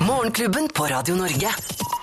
Morgenklubben 0.00 0.68
på 0.74 0.84
Radio 0.84 1.14
Norge. 1.16 1.48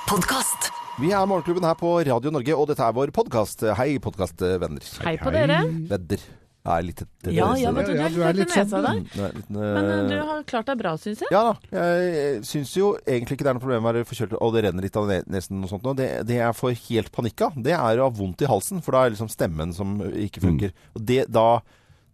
Podkast. 0.10 0.72
Vi 1.02 1.11
er 1.11 1.26
Morgenklubben 1.27 1.64
her 1.68 1.76
på 1.76 1.91
Radio 2.07 2.31
Norge, 2.31 2.56
og 2.56 2.67
dette 2.71 2.83
er 2.85 2.94
vår 2.95 3.11
podkast. 3.15 3.64
Hei, 3.77 3.95
podkastvenner. 4.04 4.86
Hei 5.06 5.16
på 5.20 5.34
dere. 5.36 5.60
Vedder. 5.90 6.24
Jeg 6.62 6.78
er 6.78 6.84
litt 6.86 7.00
etter 7.02 7.34
Ja, 7.34 7.48
ja, 7.58 7.72
men 7.74 7.88
du, 7.88 7.92
du 7.96 7.98
Ja, 7.98 8.08
du 8.14 8.20
er 8.22 8.36
litt 8.38 8.52
nesa 8.54 8.68
sånn, 8.70 8.84
der. 8.86 9.00
Er 9.18 9.32
jeg 9.32 9.46
Men 9.50 9.88
eh, 9.90 10.02
du 10.12 10.14
eh, 10.14 10.26
har 10.30 10.44
klart 10.46 10.68
deg 10.70 10.78
bra, 10.78 10.92
syns 11.02 11.24
jeg. 11.24 11.32
Ja 11.34 11.42
da. 11.48 11.54
Jeg 11.74 12.44
syns 12.46 12.73
jo 12.77 12.91
egentlig 13.02 13.39
ikke 13.39 13.48
det 13.48 13.52
er 13.54 13.57
noe 13.57 13.64
problem 13.64 13.82
å 13.88 13.89
være 13.89 14.04
forkjølt 14.05 14.36
og 14.38 14.54
det 14.54 14.64
renner 14.68 14.86
litt 14.86 15.00
av 15.02 15.10
ne- 15.10 15.23
nesen 15.34 15.64
og 15.66 15.71
sånt. 15.73 15.88
nå. 15.89 15.96
Det, 15.98 16.10
det 16.30 16.38
jeg 16.38 16.58
får 16.60 16.76
helt 16.86 17.12
panikk 17.16 17.48
av, 17.48 17.58
det 17.66 17.73
er 17.73 17.98
å 18.04 18.05
ha 18.12 18.14
vondt 18.21 18.46
i 18.46 18.50
halsen. 18.52 18.84
For 18.86 18.94
da 18.94 19.08
er 19.08 19.16
liksom 19.16 19.32
stemmen 19.34 19.73
som 19.73 19.98
ikke 20.05 20.44
funker. 20.46 20.76
Og 20.94 21.02
det, 21.10 21.23
da, 21.34 21.48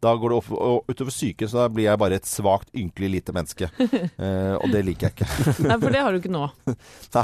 da 0.04 0.11
går 0.16 0.29
det 0.34 0.38
opp, 0.38 0.50
og 0.54 0.91
utover 0.91 1.14
syke, 1.14 1.48
så 1.50 1.64
da 1.64 1.68
blir 1.73 1.88
jeg 1.88 2.00
bare 2.02 2.18
et 2.20 2.27
svakt, 2.29 2.70
ynkelig 2.77 3.09
lite 3.18 3.36
menneske. 3.36 3.70
Eh, 4.18 4.54
og 4.57 4.71
det 4.73 4.79
liker 4.86 5.07
jeg 5.07 5.14
ikke. 5.14 5.25
Nei, 5.68 5.75
for 5.82 5.93
det 5.93 6.00
har 6.02 6.14
du 6.16 6.18
ikke 6.20 6.32
nå. 6.34 6.41
Nei, 6.68 6.75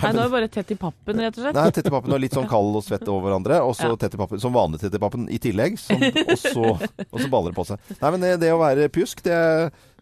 men- 0.04 0.16
nå 0.16 0.22
er 0.23 0.27
du 0.30 0.34
bare 0.36 0.49
tett 0.52 0.73
i 0.73 0.77
pappen, 0.77 1.22
rett 1.23 1.38
og 1.40 1.46
slett. 1.46 1.58
Nei, 1.58 1.66
tett 1.73 1.88
i 1.90 1.94
pappen 1.94 2.13
og 2.13 2.22
litt 2.22 2.36
sånn 2.38 2.48
kald 2.49 2.77
og 2.77 2.86
svett 2.86 3.08
over 3.09 3.27
hverandre. 3.27 3.59
Og 3.66 3.73
så 3.77 3.90
Ja. 3.90 3.96
pappen, 4.22 4.41
som 4.41 4.54
vanlig 4.54 4.82
tett 4.84 4.94
i 5.34 5.40
tillegg. 5.41 5.80
Som, 5.82 6.04
og, 6.30 6.38
så, 6.38 6.66
og 7.09 7.18
så 7.23 7.30
baller 7.34 7.54
det 7.54 7.58
på 7.58 7.66
seg. 7.72 7.82
Nei, 7.98 8.12
men 8.13 8.26
det, 8.26 8.34
det 8.46 8.52
å 8.54 8.62
være 8.62 8.90
pjusk, 8.94 9.24
det, 9.26 9.40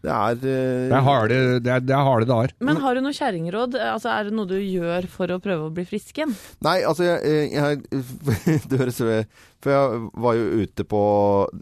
det 0.01 0.09
er 0.09 0.39
eh, 0.41 0.87
Det 0.89 0.97
er 0.97 1.05
harde, 1.05 1.37
det 1.61 1.73
er, 1.75 1.85
det 1.85 1.93
er 1.93 2.07
harde 2.07 2.27
dager. 2.29 2.55
Men 2.63 2.79
har 2.81 2.97
du 2.97 3.03
noe 3.05 3.13
kjerringråd? 3.13 3.77
Altså, 3.77 4.09
er 4.09 4.29
det 4.29 4.35
noe 4.37 4.49
du 4.49 4.57
gjør 4.57 5.05
for 5.11 5.29
å 5.29 5.39
prøve 5.43 5.69
å 5.69 5.73
bli 5.73 5.85
frisk 5.85 6.17
igjen? 6.17 6.33
Nei, 6.65 6.79
altså 6.87 7.05
jeg, 7.05 7.51
jeg, 7.53 7.81
Det 8.71 8.79
høres 8.81 8.97
For 9.61 9.73
jeg 9.73 9.99
var 10.23 10.37
jo 10.39 10.63
ute 10.63 10.85
på 10.89 11.01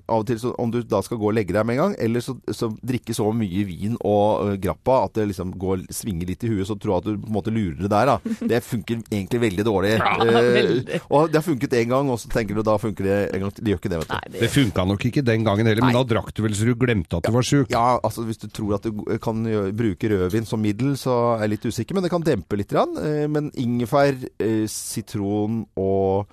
Av 0.07 0.21
og 0.21 0.27
til, 0.29 0.39
så 0.39 0.53
om 0.62 0.71
du 0.71 0.79
da 0.88 1.02
skal 1.03 1.20
gå 1.20 1.29
og 1.31 1.35
legge 1.35 1.55
deg 1.55 1.67
med 1.67 1.75
en 1.75 1.81
gang, 1.81 1.95
eller 1.99 2.23
så, 2.23 2.38
så 2.55 2.71
drikke 2.79 3.15
så 3.15 3.27
mye 3.35 3.65
vin 3.67 3.98
og 3.99 4.48
uh, 4.48 4.53
grappa 4.62 5.01
at 5.09 5.20
det 5.20 5.27
liksom 5.34 5.51
går, 5.59 5.84
svinger 5.93 6.31
litt 6.31 6.45
i 6.48 6.51
huet, 6.53 6.67
så 6.70 6.77
tror 6.79 6.95
jeg 6.95 7.03
at 7.03 7.09
du 7.09 7.20
på 7.20 7.29
en 7.31 7.35
måte 7.35 7.53
lurer 7.53 7.77
det 7.81 7.91
der, 7.91 8.13
da. 8.13 8.17
Det 8.49 8.62
funker 8.65 9.01
egentlig 9.12 9.41
veldig 9.43 9.65
dårlig. 9.68 9.91
Ja, 9.99 10.15
veldig. 10.24 11.01
og 11.12 11.29
det 11.29 11.40
har 11.41 11.46
funket 11.46 11.76
én 11.81 11.91
gang, 11.91 12.09
og 12.12 12.20
så 12.21 12.31
tenker 12.31 12.57
du 12.57 12.63
da 12.65 12.77
funker 12.81 13.05
det 13.05 13.18
en 13.35 13.43
gang 13.43 13.53
til. 13.53 13.65
Det 13.65 13.74
gjør 13.74 13.81
ikke 13.81 13.91
det, 13.91 13.99
vet 14.01 14.09
du. 14.09 14.15
Nei, 14.15 14.31
Det 14.34 14.41
det, 14.46 14.51
funka 14.55 14.85
nok 14.90 15.05
ikke 15.12 15.24
den 15.27 15.46
gangen 15.48 15.70
heller, 15.70 15.84
men 15.85 15.93
Nei. 15.93 15.99
da 15.99 16.15
drakk 16.15 16.31
du 16.35 16.41
vel 16.46 16.55
så 16.57 16.68
du 16.68 16.74
glemte 16.79 17.20
at 17.20 17.27
du 17.27 17.35
var 17.35 17.46
sjuk. 17.46 17.70
Ja, 17.74 17.85
altså 17.99 18.26
hvis 18.30 18.41
du 18.44 18.48
tror 18.54 18.77
at 18.77 18.85
du 18.85 19.04
kan 19.22 19.41
bruke 19.76 20.10
rødvin 20.12 20.46
som 20.48 20.62
middel, 20.62 20.94
så 20.99 21.16
er 21.35 21.48
jeg 21.48 21.54
litt 21.55 21.66
usikker. 21.70 21.98
Men 21.98 22.05
det 22.05 22.12
kan 22.13 22.26
dempe 22.26 22.60
litt. 22.60 22.71
Eh, 22.74 23.26
Men 23.27 23.49
ingefær, 23.58 24.16
eh, 24.40 24.66
sitron 24.70 25.66
og 25.76 26.30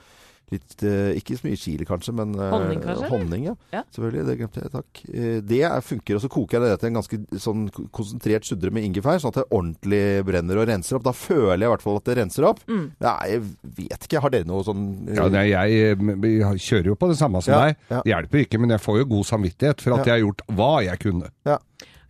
litt 0.53 0.83
eh, 0.87 1.17
Ikke 1.19 1.35
så 1.39 1.47
mye 1.49 1.59
chili 1.59 1.85
kanskje, 1.89 2.13
men 2.15 2.35
eh, 2.39 2.51
Honning 2.53 2.81
kanskje. 2.85 3.09
Honning, 3.11 3.45
ja. 3.49 3.55
Ja. 3.75 3.83
Selvfølgelig. 3.95 4.25
Det 4.29 4.37
glemte 4.41 4.63
jeg. 4.63 4.71
Takk. 4.77 5.01
Eh, 5.13 5.41
Det 5.43 5.61
er, 5.67 5.81
funker. 5.83 6.19
Og 6.19 6.23
så 6.23 6.31
koker 6.31 6.59
jeg 6.61 6.67
det 6.71 6.81
til 6.83 6.91
en 6.93 6.99
ganske 7.01 7.19
sånn 7.43 7.65
konsentrert 7.91 8.47
suddre 8.47 8.71
med 8.71 8.87
ingefær, 8.87 9.19
sånn 9.23 9.33
at 9.35 9.41
det 9.43 9.47
ordentlig 9.51 10.03
brenner 10.29 10.61
og 10.63 10.69
renser 10.71 10.99
opp. 11.01 11.07
Da 11.09 11.15
føler 11.17 11.65
jeg 11.65 11.71
i 11.71 11.73
hvert 11.75 11.87
fall 11.87 11.99
at 12.01 12.07
det 12.11 12.19
renser 12.21 12.49
opp. 12.51 12.63
Mm. 12.71 12.85
Nei, 13.07 13.17
jeg 13.33 13.43
vet 13.83 14.07
ikke. 14.09 14.23
Har 14.27 14.31
dere 14.37 14.47
noe 14.49 14.63
sånn 14.67 14.85
Ja, 15.17 15.27
nei, 15.33 15.49
jeg, 15.51 15.99
jeg 15.99 16.63
kjører 16.69 16.93
jo 16.93 16.99
på 17.01 17.11
det 17.11 17.19
samme 17.19 17.43
som 17.43 17.57
Ja, 17.57 17.65
deg. 17.67 17.83
Det 17.91 18.13
hjelper 18.15 18.45
ikke, 18.47 18.63
men 18.63 18.71
jeg 18.77 18.85
får 18.87 19.03
jo 19.03 19.11
god 19.17 19.27
samvittighet 19.33 19.83
for 19.83 19.99
at 19.99 20.07
Ja. 20.07 20.13
jeg 20.15 20.15
har 20.21 20.25
gjort 20.29 20.47
hva 20.55 20.73
jeg 20.87 21.03
kunne. 21.03 21.33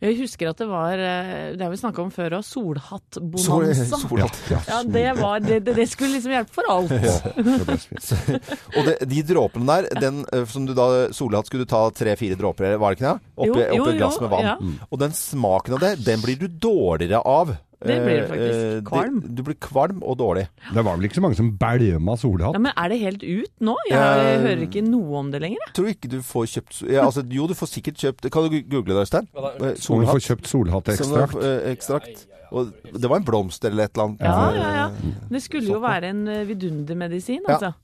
Jeg 0.00 0.16
husker 0.18 0.50
at 0.50 0.58
det 0.60 0.66
var 0.68 1.00
eh, 1.00 1.54
Det 1.56 1.62
har 1.64 1.70
vi 1.72 1.78
snakka 1.80 2.02
om 2.04 2.10
før 2.12 2.34
òg. 2.38 2.44
Sol, 2.44 2.76
Solhattbonanza. 2.76 3.96
solhatt. 4.02 4.40
Ja, 4.68 4.82
det, 4.84 5.04
var, 5.20 5.40
det, 5.40 5.60
det, 5.64 5.74
det 5.78 5.86
skulle 5.88 6.18
liksom 6.18 6.34
hjelpe 6.36 6.52
for 6.52 6.68
alt. 6.68 6.92
Ja. 7.06 8.38
Og 8.76 8.86
det, 8.88 8.96
de 9.08 9.22
dråpene 9.26 9.66
der, 9.66 9.88
den 10.00 10.22
eh, 10.32 10.44
som 10.50 10.66
du 10.68 10.74
da 10.76 10.86
Solhatt 11.16 11.48
skulle 11.48 11.64
du 11.66 11.70
ta 11.70 11.84
tre-fire 11.96 12.36
dråper, 12.38 12.76
var 12.80 12.92
det 12.92 13.00
ikke 13.00 13.12
det? 13.12 13.32
Oppi, 13.36 13.48
Jo, 13.48 13.54
jo, 13.56 13.82
oppi 13.82 13.94
et 13.94 14.00
glass 14.02 14.20
med 14.22 14.32
vann. 14.32 14.46
ja. 14.50 14.56
Og 14.90 15.00
den 15.00 15.14
smaken 15.16 15.76
av 15.78 15.84
det, 15.86 15.92
den 16.06 16.22
blir 16.24 16.38
du 16.40 16.46
dårligere 16.48 17.22
av. 17.26 17.54
Det 17.84 17.96
blir 18.02 18.22
du 18.22 18.26
faktisk. 18.30 18.54
Eh, 18.56 18.76
eh, 18.76 18.80
Kvalm. 18.82 19.20
det- 19.20 19.34
Du 19.36 19.42
blir 19.42 19.54
kvalm 19.60 20.02
og 20.02 20.16
dårlig. 20.18 20.48
Det 20.72 20.82
var 20.84 20.96
vel 20.96 21.04
ikke 21.04 21.14
så 21.18 21.20
mange 21.20 21.36
som 21.36 21.50
bælma 21.58 22.16
solhatt? 22.16 22.54
Ja, 22.54 22.58
men 22.58 22.72
er 22.76 22.88
det 22.88 22.98
helt 23.00 23.22
ut 23.22 23.50
nå? 23.60 23.76
Jeg 23.90 23.98
Eh, 23.98 24.40
hører 24.40 24.62
ikke 24.66 24.82
noe 24.88 25.18
om 25.18 25.30
det 25.30 25.42
lenger. 25.42 25.58
jeg. 25.66 25.74
Tror 25.74 25.88
ikke 25.92 26.08
du 26.08 26.20
får 26.22 26.46
kjøpt 26.46 26.90
ja, 26.90 27.04
altså, 27.04 27.22
Jo, 27.30 27.46
du 27.46 27.54
får 27.54 27.68
sikkert 27.68 27.96
kjøpt 28.00 28.30
Kan 28.30 28.48
du 28.50 28.62
google 28.62 28.94
det, 28.94 29.02
Øystein? 29.06 29.28
Solhatt. 29.76 29.78
Du 29.78 30.06
får 30.06 30.24
kjøpt 30.24 30.46
solhattekstrakt. 30.46 31.36
Eh, 31.42 31.72
ekstrakt. 31.74 32.26
Og 32.52 32.70
det 32.92 33.08
var 33.10 33.20
en 33.20 33.26
blomst 33.26 33.64
eller 33.64 33.86
et 33.88 33.96
eller 33.96 34.10
annet. 34.10 34.20
Ja, 34.20 34.50
ja, 34.54 34.70
ja. 34.76 35.16
Det 35.30 35.42
skulle 35.42 35.72
jo 35.72 35.80
være 35.82 36.12
en 36.12 36.22
eh, 36.28 36.44
vidundermedisin, 36.48 37.42
altså. 37.46 37.72
Ja. 37.72 37.80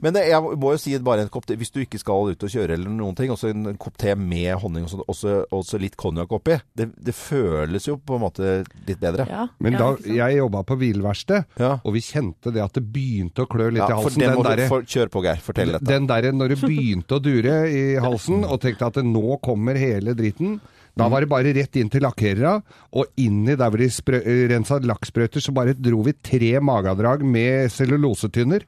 Men 0.00 0.14
det, 0.14 0.28
jeg 0.30 0.58
må 0.62 0.74
jo 0.74 0.78
si 0.78 0.92
bare 1.02 1.24
en 1.24 1.30
kopp 1.32 1.48
te 1.48 1.56
Hvis 1.58 1.72
du 1.74 1.80
ikke 1.82 1.98
skal 1.98 2.28
ut 2.30 2.44
og 2.46 2.52
kjøre 2.52 2.76
eller 2.76 2.92
noen 2.94 3.16
ting, 3.18 3.32
også 3.34 3.50
en 3.50 3.72
kopp 3.82 3.96
te 3.98 4.12
med 4.14 4.52
honning 4.62 4.86
og 4.86 4.92
sånn, 4.92 5.02
også, 5.10 5.32
også 5.54 5.80
litt 5.82 5.96
konjakk 5.98 6.36
oppi. 6.36 6.60
Det, 6.76 6.86
det 6.94 7.14
føles 7.18 7.88
jo 7.88 7.96
på 7.98 8.14
en 8.14 8.22
måte 8.22 8.52
litt 8.86 9.00
bedre. 9.02 9.26
Ja, 9.30 9.48
Men 9.58 9.78
da 9.80 9.90
jeg 10.06 10.38
jobba 10.38 10.62
på 10.68 10.78
bilverksted, 10.78 11.48
Ja. 11.58 11.72
og 11.82 11.96
vi 11.96 12.04
kjente 12.06 12.52
det 12.54 12.62
at 12.62 12.78
det 12.78 12.84
begynte 12.94 13.42
å 13.42 13.50
klø 13.50 13.72
litt 13.72 13.82
Ja, 13.82 13.90
i 13.90 13.98
halsen 13.98 14.22
den 14.22 14.38
der, 14.46 14.62
du 14.62 14.68
for, 14.70 14.86
Kjør 14.94 15.10
på, 15.10 15.24
Geir. 15.26 15.42
Fortell 15.42 15.74
dette. 15.74 15.88
Den 15.90 16.06
derre 16.10 16.30
når 16.34 16.54
det 16.54 16.60
begynte 16.62 17.18
å 17.18 17.22
dure 17.24 17.58
i 17.66 17.82
halsen, 18.06 18.44
og 18.50 18.60
tenkte 18.62 18.86
at 18.92 19.00
det 19.00 19.06
nå 19.08 19.40
kommer 19.42 19.78
hele 19.80 20.14
dritten. 20.14 20.60
Da 20.96 21.08
var 21.10 21.24
det 21.24 21.28
bare 21.32 21.50
rett 21.56 21.74
inn 21.80 21.88
til 21.90 22.04
lakkerera, 22.06 22.62
og 22.94 23.06
inni 23.18 23.56
der 23.58 23.70
hvor 23.72 23.80
de 23.82 23.88
sprø 23.90 24.20
rensa 24.52 24.78
lakksprøyter, 24.86 25.42
så 25.42 25.50
bare 25.56 25.74
dro 25.74 26.02
vi 26.06 26.12
tre 26.22 26.52
magedrag 26.62 27.24
med 27.26 27.66
cellulosetynner. 27.74 28.62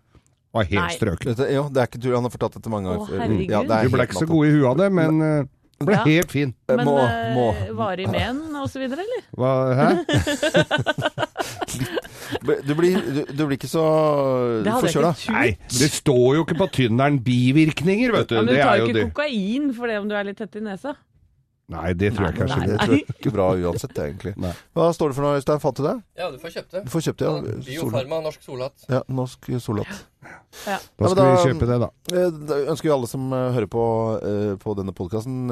Var 0.57 0.65
helt 0.73 0.97
strøket. 0.97 1.29
Dette, 1.37 1.51
jo, 1.55 1.67
det 1.71 1.83
er 1.83 1.87
ikke 1.91 2.01
tur 2.01 2.15
Han 2.17 2.25
har 2.27 2.33
fortalt 2.33 2.55
dette 2.57 2.71
mange 2.73 2.89
Å, 2.89 3.05
ganger. 3.05 3.07
før. 3.13 3.51
Ja, 3.53 3.61
Du 3.85 3.91
ble 3.93 4.07
ikke 4.09 4.19
så 4.25 4.27
god 4.31 4.47
i 4.49 4.51
huet 4.57 4.71
av 4.71 4.77
det, 4.81 4.89
men 4.97 5.21
eh, 5.23 5.45
ble 5.85 5.93
Ja. 5.99 6.05
helt 6.07 6.31
fin. 6.33 6.55
Eh, 6.67 6.77
Men 6.81 6.87
må, 6.89 6.95
eh, 7.05 7.35
må. 7.37 7.47
varig 7.77 8.07
men 8.11 8.41
og 8.57 8.67
så 8.73 8.81
videre, 8.81 9.05
eller? 9.05 9.23
Hva, 9.37 9.53
hæ? 9.77 9.89
Du 12.67 12.75
blir, 12.75 12.97
du, 13.07 13.21
du 13.31 13.43
blir 13.47 13.55
ikke 13.57 13.69
så 13.71 13.83
forkjøla. 14.67 15.13
Nei, 15.35 15.53
det 15.71 15.89
står 15.95 16.39
jo 16.39 16.43
ikke 16.45 16.57
på 16.59 16.67
tynneren 16.75 17.21
bivirkninger, 17.23 18.11
vet 18.17 18.33
du. 18.33 18.35
Ja, 18.39 18.43
men 18.43 18.55
du 18.55 18.61
tar 18.61 18.81
jo 18.81 18.89
ikke 18.91 19.05
kokain 19.13 19.69
for 19.77 19.87
det 19.91 19.99
om 20.01 20.09
du 20.11 20.15
er 20.19 20.27
litt 20.27 20.41
tett 20.41 20.57
i 20.59 20.63
nesa. 20.65 20.97
Nei, 21.69 21.93
det 21.99 22.13
tror 22.15 22.29
jeg 22.29 22.37
kanskje 22.37 22.57
Nei, 22.61 22.67
Det 22.67 22.75
ikke. 22.77 22.85
tror 22.87 22.95
jeg 22.95 23.15
ikke 23.17 23.31
bra 23.35 23.47
uansett, 23.59 23.97
egentlig. 23.99 24.33
Nei. 24.39 24.53
Hva 24.77 24.85
står 24.95 25.11
det 25.11 25.17
for 25.17 25.25
noe, 25.27 25.39
Øystein? 25.41 25.59
Fant 25.65 25.75
du 25.77 25.83
det? 25.83 25.95
Ja, 26.17 26.29
du 26.31 26.37
får 26.39 26.53
kjøpt 26.55 26.71
det. 26.77 26.83
Du 26.87 26.91
får 26.93 27.03
kjøpt 27.09 27.19
det, 27.19 27.27
ja. 27.27 27.33
Ja, 27.43 27.65
Biofarma, 27.67 28.21
norsk 28.23 28.45
solhatt. 28.47 28.85
ja 28.89 29.01
norsk 29.09 29.49
solhatt. 29.65 30.05
Ja. 30.23 30.77
Da 30.79 30.79
men 31.03 31.11
skal 31.11 31.25
vi 31.27 31.33
da- 31.35 31.43
kjøpe 31.43 31.67
det, 31.73 31.79
da. 31.83 31.89
Eh, 32.15 32.31
Da 32.47 32.55
ønsker 32.71 32.83
vi 32.87 32.95
alle 32.95 33.07
som 33.11 33.33
eh, 33.33 33.51
hører 33.59 33.67
på, 33.67 33.85
eh, 34.23 34.55
på 34.63 34.77
denne 34.79 34.95
podkasten, 34.95 35.49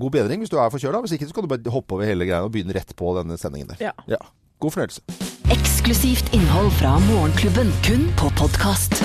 god 0.00 0.12
bedring 0.16 0.40
hvis 0.40 0.48
du 0.50 0.56
er 0.56 0.70
forkjøla. 0.72 1.02
Hvis 1.04 1.12
ikke 1.18 1.28
så 1.28 1.34
kan 1.36 1.44
du 1.44 1.52
bare 1.52 1.72
hoppe 1.76 1.92
over 1.92 2.04
hele 2.08 2.24
greia 2.24 2.40
og 2.42 2.52
begynne 2.52 2.72
rett 2.74 2.96
på 2.96 3.12
denne 3.20 3.36
sendingen 3.36 3.68
der. 3.76 3.92
Ja. 4.08 4.16
God 4.60 4.72
fornøyelse. 4.72 5.00
Eksklusivt 5.52 6.32
innhold 6.32 6.70
fra 6.80 6.96
Morgenklubben, 7.04 7.68
kun 7.84 8.08
på 8.16 8.32
podkast. 8.36 9.04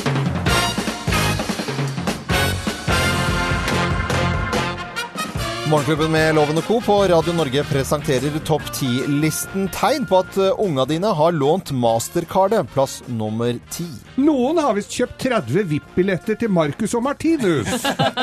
Morgenklubben 5.66 6.12
med 6.12 6.36
Loven 6.36 6.60
og 6.62 6.64
Co. 6.68 6.76
på 6.86 6.96
Radio 7.10 7.34
Norge 7.34 7.64
presenterer 7.66 8.36
topp 8.46 8.68
ti-listen 8.76 9.66
tegn 9.74 10.04
på 10.06 10.20
at 10.22 10.36
eh, 10.38 10.60
unga 10.62 10.84
dine 10.86 11.10
har 11.18 11.34
lånt 11.34 11.72
mastercardet, 11.74 12.68
plass 12.70 13.00
nummer 13.10 13.56
ti. 13.74 13.88
Noen 14.22 14.60
har 14.62 14.76
visst 14.78 14.94
kjøpt 14.94 15.16
30 15.24 15.66
VIP-billetter 15.72 16.38
til 16.44 16.52
Marcus 16.54 16.94
og 16.94 17.02
Martinus. 17.08 17.72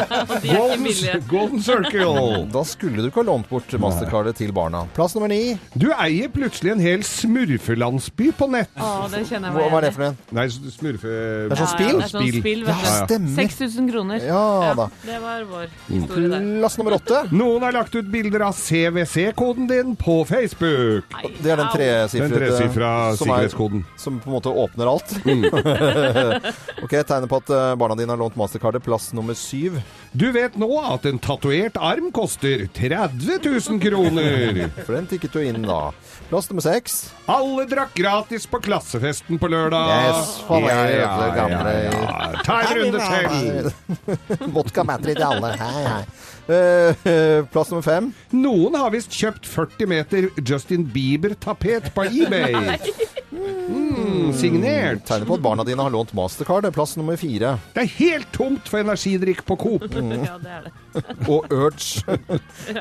Golden. 0.53 0.87
Golden 1.33 1.65
Circle. 1.67 2.13
Da 2.55 2.63
skulle 2.69 3.03
du 3.03 3.09
ikke 3.11 3.25
ha 3.25 3.27
lånt 3.33 3.51
bort 3.51 3.75
mastercardet 3.83 4.39
til 4.39 4.55
barna. 4.55 4.85
Plass 4.95 5.17
nummer 5.19 5.33
ni. 5.33 5.57
Du 5.75 5.89
eier 5.97 6.31
plutselig 6.31 6.77
en 6.77 6.85
hel 6.85 7.03
smurfelandsby 7.07 8.31
på 8.39 8.49
nett. 8.55 8.71
Å, 8.79 9.09
det 9.11 9.25
kjenner 9.27 9.51
jeg 9.51 9.57
Hva, 9.59 9.67
meg 9.67 9.75
hva 9.75 9.83
er 9.83 9.89
det 9.89 9.93
for 9.99 10.07
en? 10.13 10.21
Nei, 10.39 10.47
smurfe... 10.79 11.19
Det 11.51 11.59
er 11.59 11.65
sånn 11.65 11.73
spill? 11.75 11.91
Ja, 11.91 11.99
det 12.07 12.11
sånn 12.15 12.33
spill, 12.39 12.65
vet 12.71 12.87
Ja, 12.87 12.95
stemmer. 13.03 13.35
6000 13.43 13.91
kroner. 13.91 14.31
Ja 14.31 14.47
da. 14.79 14.89
Det 15.03 15.21
var 15.27 15.47
vår 15.51 15.69
historie 15.91 16.31
der. 16.37 16.49
Plass 16.63 16.79
nummer 16.79 17.01
åtte. 17.01 17.25
Noen 17.33 17.63
har 17.65 17.73
lagt 17.73 17.95
ut 17.95 18.05
bilder 18.13 18.41
av 18.45 18.53
CWC-koden 18.53 19.67
din 19.67 19.95
på 19.97 20.19
Facebook. 20.29 21.05
Det 21.41 21.51
er 21.51 21.57
den 21.57 21.71
tresifra 21.73 22.91
som 23.17 23.31
er- 23.31 23.49
sikkerhetskoden. 23.49 23.85
Som 23.97 24.19
på 24.21 24.29
en 24.29 24.35
måte 24.37 24.53
åpner 24.53 24.91
alt. 24.91 25.15
ok, 26.85 26.91
tegner 27.09 27.31
på 27.31 27.39
at 27.41 27.53
eh, 27.57 27.75
barna 27.81 27.97
dine 27.97 28.13
har 28.13 28.21
lånt 28.21 28.37
mastercardet. 28.37 28.85
Plass 28.85 29.15
nummer 29.17 29.33
syv. 29.35 29.79
Du 30.13 30.27
vet 30.33 30.59
nå 30.61 30.69
at 30.85 31.07
en 31.09 31.19
tatovert 31.19 31.79
arm 31.81 32.11
koster 32.13 32.67
30 32.77 33.41
000 33.49 33.81
kroner. 33.81 34.67
For 34.85 34.93
den 34.99 35.09
tikket 35.09 35.33
du 35.33 35.41
inn 35.41 35.65
da. 35.65 35.87
Plass 36.29 36.51
nummer 36.53 36.67
seks. 36.69 36.99
Alle 37.33 37.65
drakk 37.71 37.97
gratis 37.97 38.45
på 38.47 38.61
klassefesten 38.61 39.41
på 39.41 39.49
lørdag. 39.49 39.89
Yes, 40.11 40.35
for 40.45 40.69
ja, 40.69 40.85
det 40.85 41.33
gamle- 41.39 42.45
Ta 42.45 42.61
en 42.61 42.77
runde 42.83 43.01
til. 43.09 43.73
Vodka 44.59 44.85
i 44.85 45.15
til 45.15 45.25
alle. 45.25 45.57
Hei, 45.57 45.85
hei. 45.89 46.05
Eh, 46.51 47.45
plass 47.53 47.71
nummer 47.71 47.83
fem. 47.87 48.11
Noen 48.35 48.75
har 48.79 48.91
visst 48.95 49.15
kjøpt 49.15 49.47
40 49.47 49.91
meter 49.91 50.29
Justin 50.43 50.87
Bieber-tapet 50.95 51.93
på 51.95 52.09
eBay. 52.11 52.79
Mm, 53.33 54.33
signert. 54.37 55.07
Tegner 55.09 55.27
på 55.27 55.37
at 55.39 55.43
barna 55.43 55.65
dine 55.65 55.81
har 55.81 55.91
lånt 55.91 56.11
mastercard. 56.15 56.67
Plass 56.75 56.93
nummer 56.99 57.17
fire. 57.17 57.55
Det 57.73 57.85
er 57.87 57.91
helt 57.97 58.29
tomt 58.35 58.69
for 58.69 58.83
energidrikk 58.83 59.41
på 59.49 59.57
Coop. 59.57 59.87
Ja, 59.97 60.37
det 60.43 60.53
er 60.53 60.67
det. 60.67 61.17
Og 61.33 61.49
Urge. 61.49 62.19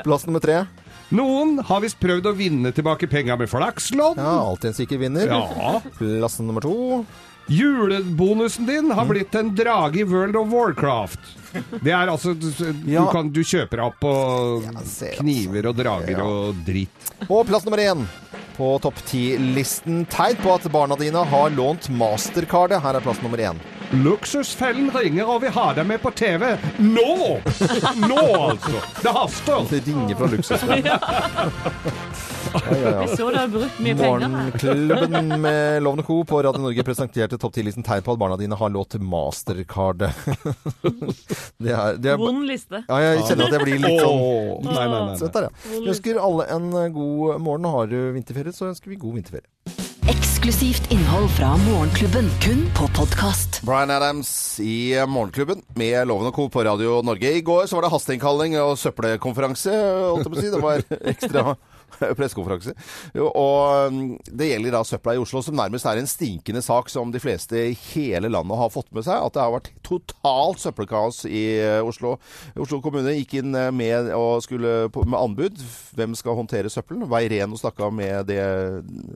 Plass 0.04 0.26
nummer 0.28 0.44
tre. 0.44 0.58
Noen 1.12 1.56
har 1.68 1.82
visst 1.84 1.98
prøvd 2.02 2.28
å 2.28 2.34
vinne 2.36 2.72
tilbake 2.76 3.08
penga 3.10 3.38
med 3.40 3.50
flakslodd. 3.52 4.20
Ja, 4.20 4.36
alltid 4.44 4.72
en 4.72 4.78
sikker 4.82 5.00
vinner. 5.02 5.32
Ja. 5.32 5.80
Plass 5.96 6.38
nummer 6.44 6.64
to. 6.64 7.02
Julebonusen 7.52 8.68
din 8.68 8.92
har 8.94 9.08
blitt 9.08 9.34
en 9.38 9.54
drage 9.56 10.04
i 10.04 10.08
World 10.08 10.36
of 10.36 10.52
Warcraft. 10.52 11.20
Det 11.82 11.92
er 11.92 12.08
altså 12.12 12.32
Du, 12.38 12.48
Ja. 12.90 13.04
kan, 13.12 13.28
du 13.32 13.40
kjøper 13.44 13.80
opp 13.86 13.98
på 14.00 14.12
kniver 15.18 15.66
og 15.70 15.76
drager 15.76 16.18
Ja. 16.18 16.24
og 16.24 16.54
dritt. 16.66 17.12
Og 17.28 17.46
plass 17.46 17.64
nummer 17.64 17.78
én 17.78 18.06
på 18.56 18.78
topp 18.84 18.98
ti-listen. 19.08 20.04
Tegn 20.12 20.36
på 20.42 20.54
at 20.54 20.66
barna 20.72 20.96
dine 20.96 21.24
har 21.24 21.50
lånt 21.50 21.88
mastercardet. 21.90 22.80
Her 22.82 22.96
er 22.96 23.00
plass 23.00 23.20
nummer 23.22 23.38
én. 23.38 23.56
Luksusfellen 23.92 24.90
ringer 24.94 25.28
og 25.28 25.42
vil 25.42 25.50
ha 25.52 25.72
deg 25.76 25.86
med 25.86 26.00
på 26.00 26.10
TV. 26.16 26.54
Nå! 26.80 27.40
Nå, 28.08 28.22
altså! 28.48 28.80
Det 29.02 29.12
haster! 29.12 29.66
Det 29.70 29.82
ringer 29.86 30.16
fra 30.16 30.30
luksusfellen. 30.32 30.88
Ja, 32.52 32.60
ja, 32.70 32.90
ja. 32.90 33.02
Vi 33.06 33.16
så 33.16 33.30
du 33.30 33.38
har 33.38 33.48
brukt 33.52 33.78
mye 33.82 33.96
penger. 33.96 34.20
her. 34.20 34.28
Morgenklubben 34.28 35.40
med 35.40 35.82
Lovende 35.82 36.04
Co. 36.06 36.18
på 36.28 36.42
Radio 36.42 36.62
Norge 36.62 36.84
presenterte 36.86 37.38
topp 37.40 37.54
10-listen 37.56 37.86
tegn 37.86 38.04
på 38.06 38.16
at 38.16 38.20
barna 38.20 38.36
dine 38.40 38.58
har 38.58 38.72
lånt 38.74 38.98
mastercard. 39.00 40.06
Det 41.62 41.70
er, 41.70 41.96
det 42.02 42.10
er 42.10 42.18
Vond 42.18 42.42
liste. 42.48 42.82
Ja, 42.88 42.98
jeg 42.98 43.22
kjenner 43.28 43.46
at 43.46 43.54
jeg 43.54 43.64
blir 43.66 43.78
litt 43.82 44.00
sånn 44.02 44.18
oh, 44.18 44.58
nei, 44.66 44.72
nei, 44.74 44.86
nei, 44.90 45.14
nei. 45.14 45.28
der, 45.36 45.46
ja. 45.46 45.52
Vi 45.70 45.84
ønsker 45.92 46.18
alle 46.18 46.48
en 46.50 46.68
god 46.94 47.38
morgen. 47.42 47.68
Har 47.72 47.86
du 47.90 47.98
vinterferie, 48.16 48.52
så 48.56 48.66
ønsker 48.72 48.90
vi 48.90 48.98
god 49.00 49.20
vinterferie. 49.20 49.46
Eksklusivt 50.10 50.88
innhold 50.90 51.28
fra 51.36 51.52
Morgenklubben, 51.62 52.26
kun 52.42 52.64
på 52.74 52.88
podkast. 52.96 53.60
Brian 53.62 53.92
Adams 53.94 54.32
i 54.60 54.96
Morgenklubben 55.06 55.62
med 55.78 56.08
Loven 56.10 56.32
og 56.32 56.34
Co. 56.34 56.48
på 56.50 56.64
Radio 56.66 56.98
Norge. 57.06 57.30
I 57.38 57.44
går 57.46 57.68
så 57.70 57.78
var 57.78 57.86
det 57.86 57.92
hasteinnkalling 57.94 58.58
og 58.58 58.74
søppelkonferanse, 58.82 59.76
holdt 60.10 60.26
jeg 60.26 60.32
på 60.32 60.40
å 60.40 60.42
si. 60.42 60.50
Det 60.56 60.62
var 60.64 60.82
ekstra 61.14 61.44
pressekonferanse. 62.18 62.74
Og 63.20 63.92
mm, 63.92 64.02
det 64.30 64.50
gjelder 64.50 64.76
da 64.76 64.82
søpla 64.86 65.16
i 65.16 65.22
Oslo, 65.22 65.42
som 65.44 65.56
nærmest 65.58 65.88
er 65.88 66.00
en 66.00 66.10
stinkende 66.10 66.62
sak 66.64 66.90
som 66.92 67.12
de 67.12 67.20
fleste 67.22 67.58
i 67.72 67.76
hele 67.92 68.30
landet 68.32 68.58
har 68.58 68.72
fått 68.72 68.90
med 68.94 69.06
seg. 69.06 69.18
At 69.18 69.36
det 69.36 69.44
har 69.44 69.54
vært 69.54 69.72
totalt 69.86 70.62
søppelkaos 70.62 71.24
i 71.28 71.44
eh, 71.60 71.80
Oslo. 71.84 72.16
Oslo 72.60 72.80
kommune 72.84 73.14
gikk 73.16 73.38
inn 73.42 73.56
eh, 73.58 73.70
med, 73.74 74.12
og 74.16 74.42
skulle 74.44 74.88
med 74.92 75.18
anbud. 75.18 75.62
Hvem 75.96 76.16
skal 76.18 76.38
håndtere 76.38 76.72
søppelen? 76.72 77.06
Veireno 77.10 77.58
snakka 77.60 77.90
med, 77.94 78.30
det, 78.30 78.42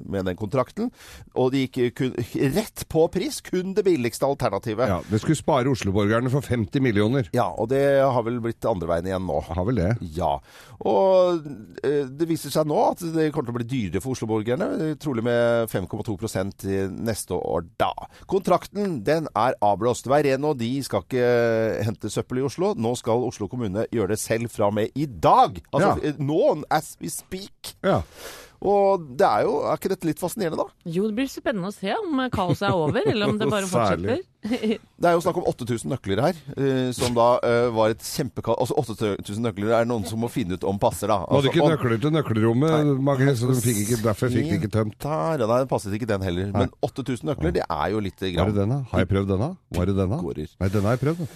med 0.07 0.29
den 0.29 0.39
kontrakten. 0.39 0.91
Og 1.35 1.53
de 1.55 1.67
gikk 1.67 1.97
kun, 1.97 2.15
rett 2.57 2.87
på 2.93 3.07
pris. 3.13 3.41
Kun 3.47 3.75
det 3.77 3.87
billigste 3.87 4.29
alternativet. 4.29 4.91
Ja, 4.91 5.01
det 5.11 5.23
skulle 5.23 5.39
spare 5.39 5.73
Oslo-borgerne 5.73 6.31
for 6.33 6.45
50 6.45 6.85
millioner. 6.85 7.31
Ja, 7.37 7.49
og 7.53 7.71
det 7.73 7.83
har 8.03 8.27
vel 8.27 8.41
blitt 8.45 8.65
andre 8.69 8.91
veien 8.91 9.11
igjen 9.11 9.27
nå. 9.29 9.41
Har 9.47 9.67
vel 9.69 9.81
det. 9.81 9.93
Ja. 10.17 10.37
Og 10.87 11.47
eh, 11.87 12.05
det 12.07 12.29
viser 12.29 12.53
seg 12.53 12.66
nå 12.69 12.79
at 12.91 13.03
det 13.15 13.29
kommer 13.35 13.49
til 13.51 13.55
å 13.55 13.59
bli 13.61 13.67
dyrere 13.71 14.03
for 14.05 14.17
Oslo-borgerne. 14.17 14.97
Trolig 15.03 15.25
med 15.27 15.71
5,2% 15.73 16.67
neste 16.97 17.37
år 17.39 17.67
da. 17.81 17.91
Kontrakten 18.31 18.99
den 19.07 19.29
er 19.37 19.57
avblåst. 19.65 20.09
Veireno 20.11 20.53
de 20.59 20.71
skal 20.87 21.05
ikke 21.07 21.29
hente 21.87 22.11
søppel 22.13 22.43
i 22.43 22.47
Oslo. 22.49 22.73
Nå 22.79 22.95
skal 22.99 23.25
Oslo 23.27 23.49
kommune 23.53 23.87
gjøre 23.95 24.15
det 24.15 24.21
selv 24.23 24.51
fra 24.53 24.69
og 24.71 24.77
med 24.81 24.93
i 24.99 25.07
dag. 25.07 25.61
Altså 25.73 25.95
Ja. 26.03 26.13
nå, 26.19 26.65
as 26.71 26.97
we 27.01 27.09
speak. 27.13 27.77
Ja. 27.85 28.03
Og 28.65 29.03
det 29.19 29.27
er 29.27 29.45
jo 29.45 29.57
Er 29.67 29.77
ikke 29.77 29.91
dette 29.93 30.09
litt 30.09 30.21
fascinerende, 30.23 30.65
da? 30.65 30.89
Jo, 30.89 31.07
det 31.11 31.17
blir 31.19 31.29
spennende 31.31 31.69
å 31.69 31.75
se 31.75 31.93
om 31.97 32.23
kaoset 32.33 32.69
er 32.71 32.79
over, 32.79 33.03
eller 33.05 33.33
om 33.33 33.39
det 33.41 33.51
bare 33.53 33.69
fortsetter. 33.73 34.25
Det 34.97 35.09
er 35.11 35.17
jo 35.17 35.23
snakk 35.25 35.41
om 35.41 35.47
8000 35.51 35.91
nøkler 35.91 36.21
her, 36.23 36.37
eh, 36.55 36.91
som 36.95 37.17
da 37.17 37.25
eh, 37.43 37.65
var 37.75 37.91
et 37.91 38.05
kjempekaos 38.07 38.71
Altså 38.79 38.95
8000 39.19 39.43
nøkler 39.43 39.73
er 39.75 39.89
noen 39.91 40.07
som 40.07 40.21
må 40.23 40.31
finne 40.31 40.55
ut 40.55 40.67
om 40.71 40.79
passer, 40.79 41.11
da. 41.11 41.17
Hadde 41.25 41.41
Altså, 41.41 41.51
ikke 41.51 41.71
nøkler 41.73 42.01
til 42.05 42.15
nøkkelrommet, 42.15 42.93
mange, 43.09 43.35
så 43.37 43.51
de 43.51 43.59
fikk 43.65 43.83
ikke, 43.83 43.99
derfor 44.05 44.31
fikk 44.31 44.47
de 44.53 44.61
ikke 44.61 44.71
tømt. 44.73 44.95
Der, 45.03 45.43
nei, 45.51 45.59
det 45.65 45.71
passet 45.73 45.99
ikke 45.99 46.09
den 46.13 46.23
heller. 46.25 46.55
Men 46.55 46.71
8000 46.87 47.27
nøkler, 47.33 47.57
det 47.59 47.67
er 47.67 47.91
jo 47.97 48.05
litt 48.07 48.23
Var 48.23 48.53
det 48.53 48.57
den, 48.63 48.77
da? 48.77 48.81
Har 48.93 49.03
jeg 49.03 49.11
prøvd 49.17 49.35
denne? 49.35 49.51
Var 49.77 49.91
det 49.91 49.99
denne? 49.99 50.23
da? 50.23 50.49
Nei, 50.63 50.71
denne 50.79 50.93
har 50.93 50.97
jeg 50.97 51.05
prøvd. 51.05 51.27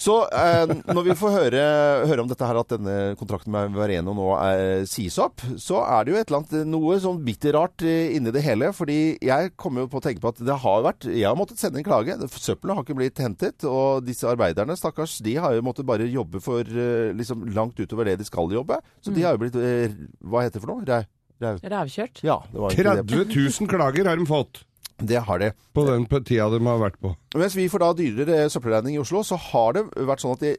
Så 0.00 0.14
eh, 0.32 0.70
når 0.88 1.04
vi 1.10 1.14
får 1.18 1.34
høre, 1.34 1.62
høre 2.08 2.22
om 2.22 2.28
dette 2.30 2.46
her, 2.48 2.56
at 2.56 2.72
denne 2.72 2.94
kontrakten 3.20 3.52
med 3.52 3.74
Vareno 3.76 4.14
nå 4.16 4.30
er, 4.38 4.86
sies 4.88 5.18
opp, 5.20 5.44
så 5.60 5.82
er 5.84 6.06
det 6.06 6.14
jo 6.14 6.20
et 6.20 6.30
eller 6.30 6.38
annet 6.40 6.70
noe 6.72 6.96
sånn 7.02 7.20
bitte 7.26 7.52
rart 7.52 7.84
eh, 7.84 8.14
inni 8.16 8.32
det 8.32 8.40
hele. 8.46 8.70
Fordi 8.76 9.18
jeg 9.20 9.52
kommer 9.60 9.84
jo 9.84 9.90
på 9.92 10.00
å 10.00 10.04
tenke 10.06 10.24
på 10.24 10.32
at 10.32 10.40
det 10.40 10.56
har 10.62 10.86
vært 10.86 11.04
Jeg 11.10 11.28
har 11.28 11.36
måttet 11.36 11.60
sende 11.60 11.82
en 11.82 11.86
klage. 11.86 12.16
Søppelet 12.32 12.78
har 12.78 12.86
ikke 12.86 12.96
blitt 12.96 13.20
hentet. 13.20 13.68
Og 13.68 14.00
disse 14.06 14.28
arbeiderne, 14.30 14.78
stakkars, 14.80 15.18
de 15.26 15.36
har 15.36 15.58
jo 15.58 15.66
måttet 15.68 15.88
bare 15.88 16.08
jobbe 16.08 16.40
for 16.44 16.64
eh, 16.64 17.12
liksom 17.16 17.44
langt 17.52 17.76
utover 17.76 18.08
det 18.08 18.16
de 18.22 18.28
skal 18.28 18.48
jobbe. 18.56 18.80
Så 19.04 19.12
de 19.12 19.26
har 19.26 19.36
jo 19.36 19.44
blitt 19.44 19.60
eh, 19.60 19.92
Hva 20.24 20.46
heter 20.46 20.56
det 20.56 20.64
for 20.64 20.78
noe? 20.78 21.04
Rau... 21.40 21.60
Rævkjørt. 21.60 22.24
Ja, 22.24 22.40
det 22.48 22.60
var 22.60 22.72
egentlig 22.72 23.28
30 23.28 23.62
000 23.64 23.68
klager 23.68 24.08
har 24.08 24.20
de 24.20 24.28
fått 24.28 24.64
det. 25.06 25.20
Har 25.26 25.38
de. 25.42 25.52
på 25.74 25.84
den 25.86 26.06
tida 26.08 26.48
de 26.52 26.64
har 26.66 26.80
vært 26.80 26.98
på. 27.00 27.14
Mens 27.38 27.56
vi 27.56 27.68
får 27.70 27.84
da 27.84 27.92
dyrere 27.98 28.48
søppelregning 28.52 28.96
i 28.96 29.00
Oslo, 29.02 29.22
så 29.26 29.38
har 29.50 29.78
det 29.78 29.86
vært 29.96 30.22
sånn 30.24 30.36
at 30.36 30.44
jeg, 30.44 30.58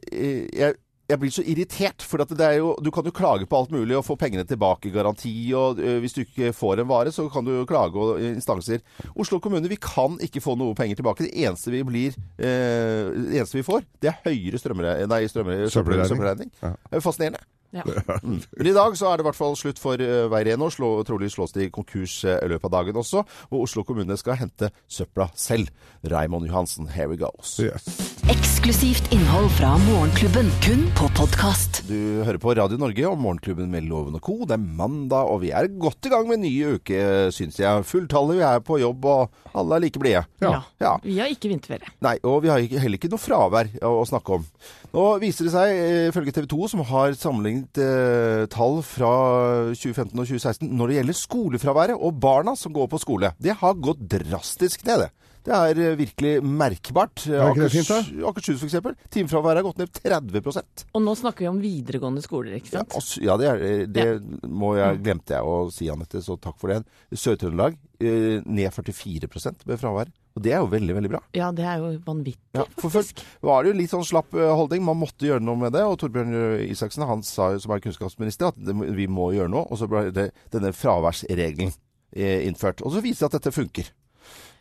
jeg, 0.55 0.75
jeg 1.11 1.19
blir 1.21 1.33
så 1.35 1.43
irritert. 1.43 2.05
For 2.07 2.23
at 2.23 2.31
det 2.37 2.47
er 2.47 2.57
jo, 2.61 2.73
du 2.81 2.89
kan 2.93 3.05
jo 3.07 3.13
klage 3.15 3.47
på 3.49 3.59
alt 3.59 3.73
mulig 3.75 3.97
og 3.99 4.05
få 4.07 4.17
pengene 4.19 4.45
tilbake 4.47 4.89
i 4.89 4.93
garanti. 4.95 5.33
Og 5.57 5.79
ø, 5.81 5.95
hvis 6.03 6.15
du 6.17 6.21
ikke 6.23 6.51
får 6.55 6.83
en 6.83 6.89
vare, 6.91 7.13
så 7.15 7.27
kan 7.31 7.45
du 7.47 7.53
jo 7.53 7.67
klage 7.69 7.99
og 7.99 8.21
instanser. 8.31 8.83
Oslo 9.15 9.41
kommune, 9.43 9.69
vi 9.71 9.79
kan 9.81 10.17
ikke 10.23 10.43
få 10.43 10.57
noe 10.59 10.77
penger 10.77 11.01
tilbake. 11.01 11.27
Det 11.27 11.33
eneste 11.45 11.73
vi, 11.73 11.83
blir, 11.87 12.19
eh, 12.39 13.11
det 13.17 13.41
eneste 13.41 13.59
vi 13.59 13.67
får, 13.67 13.87
det 14.01 14.13
er 14.13 14.21
høyere 14.27 14.61
strømregning. 14.61 15.09
Søppelregning. 15.71 16.53
Ja. 16.63 16.75
Er 16.91 17.03
fascinerende. 17.03 17.43
Ja. 17.71 17.83
Men 18.57 18.67
i 18.67 18.75
dag 18.75 18.97
så 18.99 19.09
er 19.09 19.17
det 19.17 19.25
i 19.25 19.29
hvert 19.29 19.39
fall 19.39 19.57
slutt 19.59 19.81
for 19.81 20.01
uh, 20.01 20.27
Veireno. 20.31 20.69
Slå, 20.73 20.93
trolig 21.07 21.31
slås 21.33 21.55
de 21.55 21.69
konkurs 21.73 22.21
eh, 22.25 22.39
i 22.43 22.51
løpet 22.51 22.67
av 22.69 22.75
dagen 22.79 23.01
også. 23.01 23.25
Og 23.51 23.65
Oslo 23.65 23.85
kommune 23.87 24.17
skal 24.19 24.39
hente 24.41 24.71
søpla 24.91 25.31
selv. 25.39 25.71
Raymond 26.03 26.49
Johansen, 26.49 26.91
here 26.91 27.09
we 27.11 27.19
go. 27.19 27.31
Yes. 27.59 28.10
Eksklusivt 28.61 29.07
innhold 29.09 29.47
fra 29.57 29.71
Morgenklubben, 29.87 30.51
kun 30.61 30.83
på 30.93 31.07
podkast. 31.17 31.79
Du 31.89 32.21
hører 32.27 32.37
på 32.37 32.51
Radio 32.53 32.77
Norge 32.77 33.07
og 33.09 33.15
Morgenklubben 33.17 33.71
med 33.73 33.87
Loven 33.89 34.13
og 34.19 34.21
Co. 34.21 34.35
Det 34.45 34.53
er 34.53 34.61
mandag, 34.61 35.31
og 35.33 35.39
vi 35.41 35.49
er 35.49 35.65
godt 35.81 36.05
i 36.05 36.11
gang 36.13 36.27
med 36.29 36.37
en 36.37 36.43
ny 36.45 36.51
uke, 36.75 36.99
syns 37.33 37.57
jeg. 37.57 37.87
Fulltallet, 37.89 38.37
vi 38.37 38.43
er 38.45 38.59
på 38.61 38.77
jobb, 38.77 39.07
og 39.09 39.55
alle 39.57 39.79
er 39.79 39.81
like 39.87 39.97
blide. 40.03 40.21
Ja. 40.45 40.51
Ja. 40.83 40.91
Vi 41.01 41.15
har 41.17 41.31
ikke 41.33 41.49
vinterferie. 41.49 41.89
Nei, 42.05 42.13
og 42.21 42.43
vi 42.45 42.51
har 42.53 42.61
ikke- 42.61 42.83
heller 42.83 42.99
ikke 43.01 43.09
noe 43.09 43.23
fravær 43.23 43.71
å, 43.81 43.95
å 43.97 44.05
snakke 44.05 44.29
om. 44.37 44.45
Nå 44.93 45.07
viser 45.25 45.45
det 45.49 45.53
seg, 45.55 45.69
eh, 45.81 46.09
ifølge 46.11 46.31
TV 46.37 46.45
2, 46.53 46.67
som 46.69 46.83
har 46.85 47.17
sammenlignet 47.17 47.81
eh, 47.81 48.45
tall 48.45 48.83
fra 48.85 49.73
2015 49.73 50.13
og 50.21 50.27
2016 50.29 50.69
når 50.69 50.87
det 50.93 50.99
gjelder 51.01 51.17
skolefraværet 51.17 51.97
og 51.97 52.13
barna 52.21 52.53
som 52.55 52.71
går 52.77 52.87
på 52.93 53.01
skole. 53.01 53.33
Det 53.41 53.57
har 53.57 53.73
gått 53.73 54.05
drastisk 54.07 54.85
ned, 54.85 55.07
det. 55.07 55.09
Det 55.41 55.55
er 55.57 55.79
eh, 55.81 55.95
virkelig 55.97 56.43
merkbart. 56.45 57.23
Er 57.25 57.47
ikke 57.49 57.63
det 57.65 57.71
fint, 57.73 57.87
da? 57.89 58.27
Akers- 58.29 58.50
Akershus 58.51 58.75
f.eks. 58.75 59.09
Timefraværet 59.09 59.61
har 59.61 59.67
gått 59.67 59.81
ned 59.81 59.91
30% 59.95 60.85
Og 60.93 61.03
nå 61.03 61.15
snakker 61.17 61.45
vi 61.45 61.49
om 61.51 61.59
videregående 61.61 62.23
skoler, 62.23 62.57
ikke 62.57 62.73
ja, 62.73 62.81
sant? 62.81 62.95
altså, 62.99 63.21
ja, 63.23 63.37
det, 63.39 63.51
er, 63.51 63.85
det 63.87 64.07
må 64.47 64.75
jeg, 64.77 65.01
glemte 65.05 65.37
jeg 65.37 65.47
å 65.47 65.67
si, 65.73 65.89
Anette, 65.91 66.21
så 66.23 66.37
takk 66.41 66.57
for 66.61 66.73
det. 66.73 66.81
Sør-Trøndelag 67.11 67.77
eh, 68.01 68.41
ned 68.45 68.73
44% 68.75 69.67
med 69.69 69.81
fravær. 69.81 70.11
Og 70.31 70.43
det 70.45 70.53
er 70.55 70.61
jo 70.63 70.69
veldig, 70.71 70.95
veldig 70.95 71.11
bra. 71.11 71.19
Ja, 71.35 71.49
det 71.55 71.65
er 71.67 71.81
jo 71.81 71.91
vanvittig, 72.05 72.39
Ja, 72.55 72.63
for 72.79 72.93
først 72.93 73.23
var 73.43 73.63
det 73.63 73.73
jo 73.73 73.79
litt 73.81 73.91
sånn 73.91 74.07
slapp 74.07 74.35
eh, 74.37 74.47
holdning. 74.47 74.85
Man 74.87 74.99
måtte 75.01 75.27
gjøre 75.27 75.43
noe 75.43 75.59
med 75.59 75.75
det. 75.75 75.83
Og 75.87 75.97
Torbjørn 75.99 76.67
Isaksen 76.67 77.07
han 77.07 77.23
sa 77.27 77.51
jo 77.55 77.63
som 77.63 77.75
er 77.75 77.83
kunnskapsminister 77.83 78.51
at 78.51 78.59
det, 78.59 78.75
vi 78.95 79.09
må 79.11 79.31
gjøre 79.35 79.51
noe. 79.51 79.67
Og 79.67 79.81
så 79.81 79.89
ble 79.91 80.07
det, 80.15 80.29
denne 80.55 80.71
fraværsregelen 80.75 81.73
eh, 82.15 82.47
innført. 82.47 82.83
Og 82.85 82.95
så 82.95 83.03
viser 83.03 83.25
det 83.27 83.31
at 83.31 83.39
dette 83.41 83.55
funker. 83.55 83.91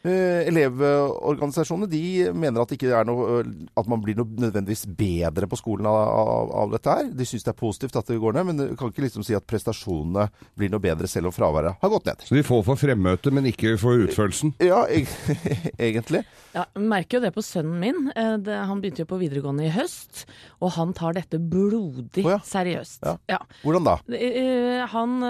Eh, 0.00 0.46
elevorganisasjonene 0.48 1.84
de 1.92 2.30
mener 2.32 2.62
at, 2.62 2.70
det 2.70 2.78
ikke 2.78 2.92
er 2.96 3.04
noe, 3.04 3.42
eh, 3.42 3.48
at 3.76 3.88
man 3.90 4.00
blir 4.00 4.16
noe 4.16 4.32
nødvendigvis 4.46 4.86
bedre 4.96 5.44
på 5.50 5.58
skolen 5.60 5.84
av, 5.90 5.96
av, 6.08 6.52
av 6.62 6.70
dette 6.72 6.94
her. 6.94 7.10
De 7.12 7.26
syns 7.28 7.44
det 7.44 7.52
er 7.52 7.58
positivt 7.58 7.98
at 8.00 8.08
det 8.08 8.16
går 8.22 8.38
ned, 8.38 8.48
men 8.48 8.60
du 8.62 8.78
kan 8.80 8.88
ikke 8.88 9.04
liksom 9.04 9.26
si 9.26 9.36
at 9.36 9.44
prestasjonene 9.50 10.30
blir 10.56 10.72
noe 10.72 10.80
bedre 10.80 11.10
selv 11.10 11.28
om 11.28 11.34
fraværet 11.36 11.76
har 11.82 11.92
gått 11.92 12.08
ned. 12.08 12.24
Så 12.24 12.38
de 12.38 12.44
får 12.46 12.62
for 12.70 12.80
fremmøte, 12.80 13.32
men 13.36 13.50
ikke 13.50 13.74
for 13.80 14.06
utførelsen. 14.06 14.54
Ja, 14.64 14.86
e 14.88 15.04
egentlig. 15.90 16.24
Ja, 16.56 16.64
merker 16.80 17.18
jo 17.18 17.24
det 17.26 17.34
på 17.36 17.44
sønnen 17.44 17.76
min. 17.82 18.08
Eh, 18.16 18.38
Det, 18.40 18.56
han 18.56 18.80
begynte 18.80 19.04
jo 19.04 19.10
på 19.10 19.20
videregående 19.20 19.68
i 19.68 19.74
høst, 19.74 20.24
og 20.64 20.72
han 20.78 20.96
tar 20.96 21.18
dette 21.18 21.36
blodig 21.36 22.24
oh, 22.24 22.32
ja. 22.38 22.40
seriøst. 22.40 23.04
Ja. 23.04 23.18
Ja. 23.36 23.42
Hvordan 23.66 23.84
da? 23.84 23.98
Eh, 24.16 24.80
Han 24.90 25.20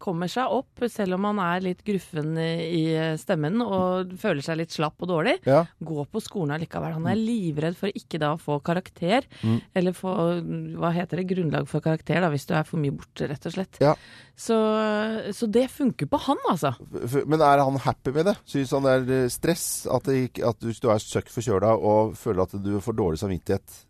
kommer 0.00 0.30
seg 0.32 0.48
opp, 0.48 0.80
selv 0.88 1.18
om 1.18 1.28
han 1.28 1.44
er 1.44 1.60
litt 1.68 1.84
gruffen 1.84 2.38
i 2.40 2.86
stemmen 3.20 3.60
og 3.60 4.13
føler 4.20 4.44
seg 4.44 4.60
litt 4.60 4.74
slapp 4.74 5.02
og 5.04 5.10
dårlig. 5.10 5.36
Ja. 5.48 5.62
Gå 5.84 6.04
på 6.10 6.22
skolen 6.22 6.54
allikevel. 6.56 6.96
Han 6.98 7.08
er 7.10 7.20
livredd 7.20 7.78
for 7.78 7.92
ikke 7.92 8.20
da 8.22 8.34
å 8.34 8.40
få 8.40 8.58
karakter, 8.64 9.26
eller 9.74 9.96
få, 9.96 10.14
hva 10.80 10.92
heter 10.94 11.20
det, 11.20 11.28
grunnlag 11.32 11.68
for 11.70 11.84
karakter 11.84 12.22
da, 12.24 12.30
hvis 12.32 12.46
du 12.48 12.54
er 12.56 12.66
for 12.68 12.82
mye 12.82 12.94
borte, 12.94 13.28
rett 13.30 13.48
og 13.50 13.56
slett. 13.56 13.80
Ja. 13.84 13.94
Så, 14.34 14.56
så 15.36 15.46
det 15.46 15.68
funker 15.70 16.08
på 16.10 16.18
han, 16.26 16.40
altså. 16.50 16.74
Men 17.26 17.42
er 17.44 17.62
han 17.62 17.78
happy 17.84 18.14
med 18.16 18.30
det? 18.30 18.36
Syns 18.50 18.74
han 18.74 18.86
det 18.86 18.94
er 18.94 19.12
eh, 19.20 19.32
stress? 19.32 19.66
At, 19.90 20.08
det 20.10 20.42
at 20.44 20.64
hvis 20.64 20.82
du 20.82 20.88
er 20.92 21.02
søkk 21.02 21.30
forkjøla 21.32 21.74
og 21.78 22.16
føler 22.18 22.46
at 22.46 22.56
du 22.64 22.74
får 22.82 22.98
dårlig 22.98 23.22
samvittighet 23.22 23.82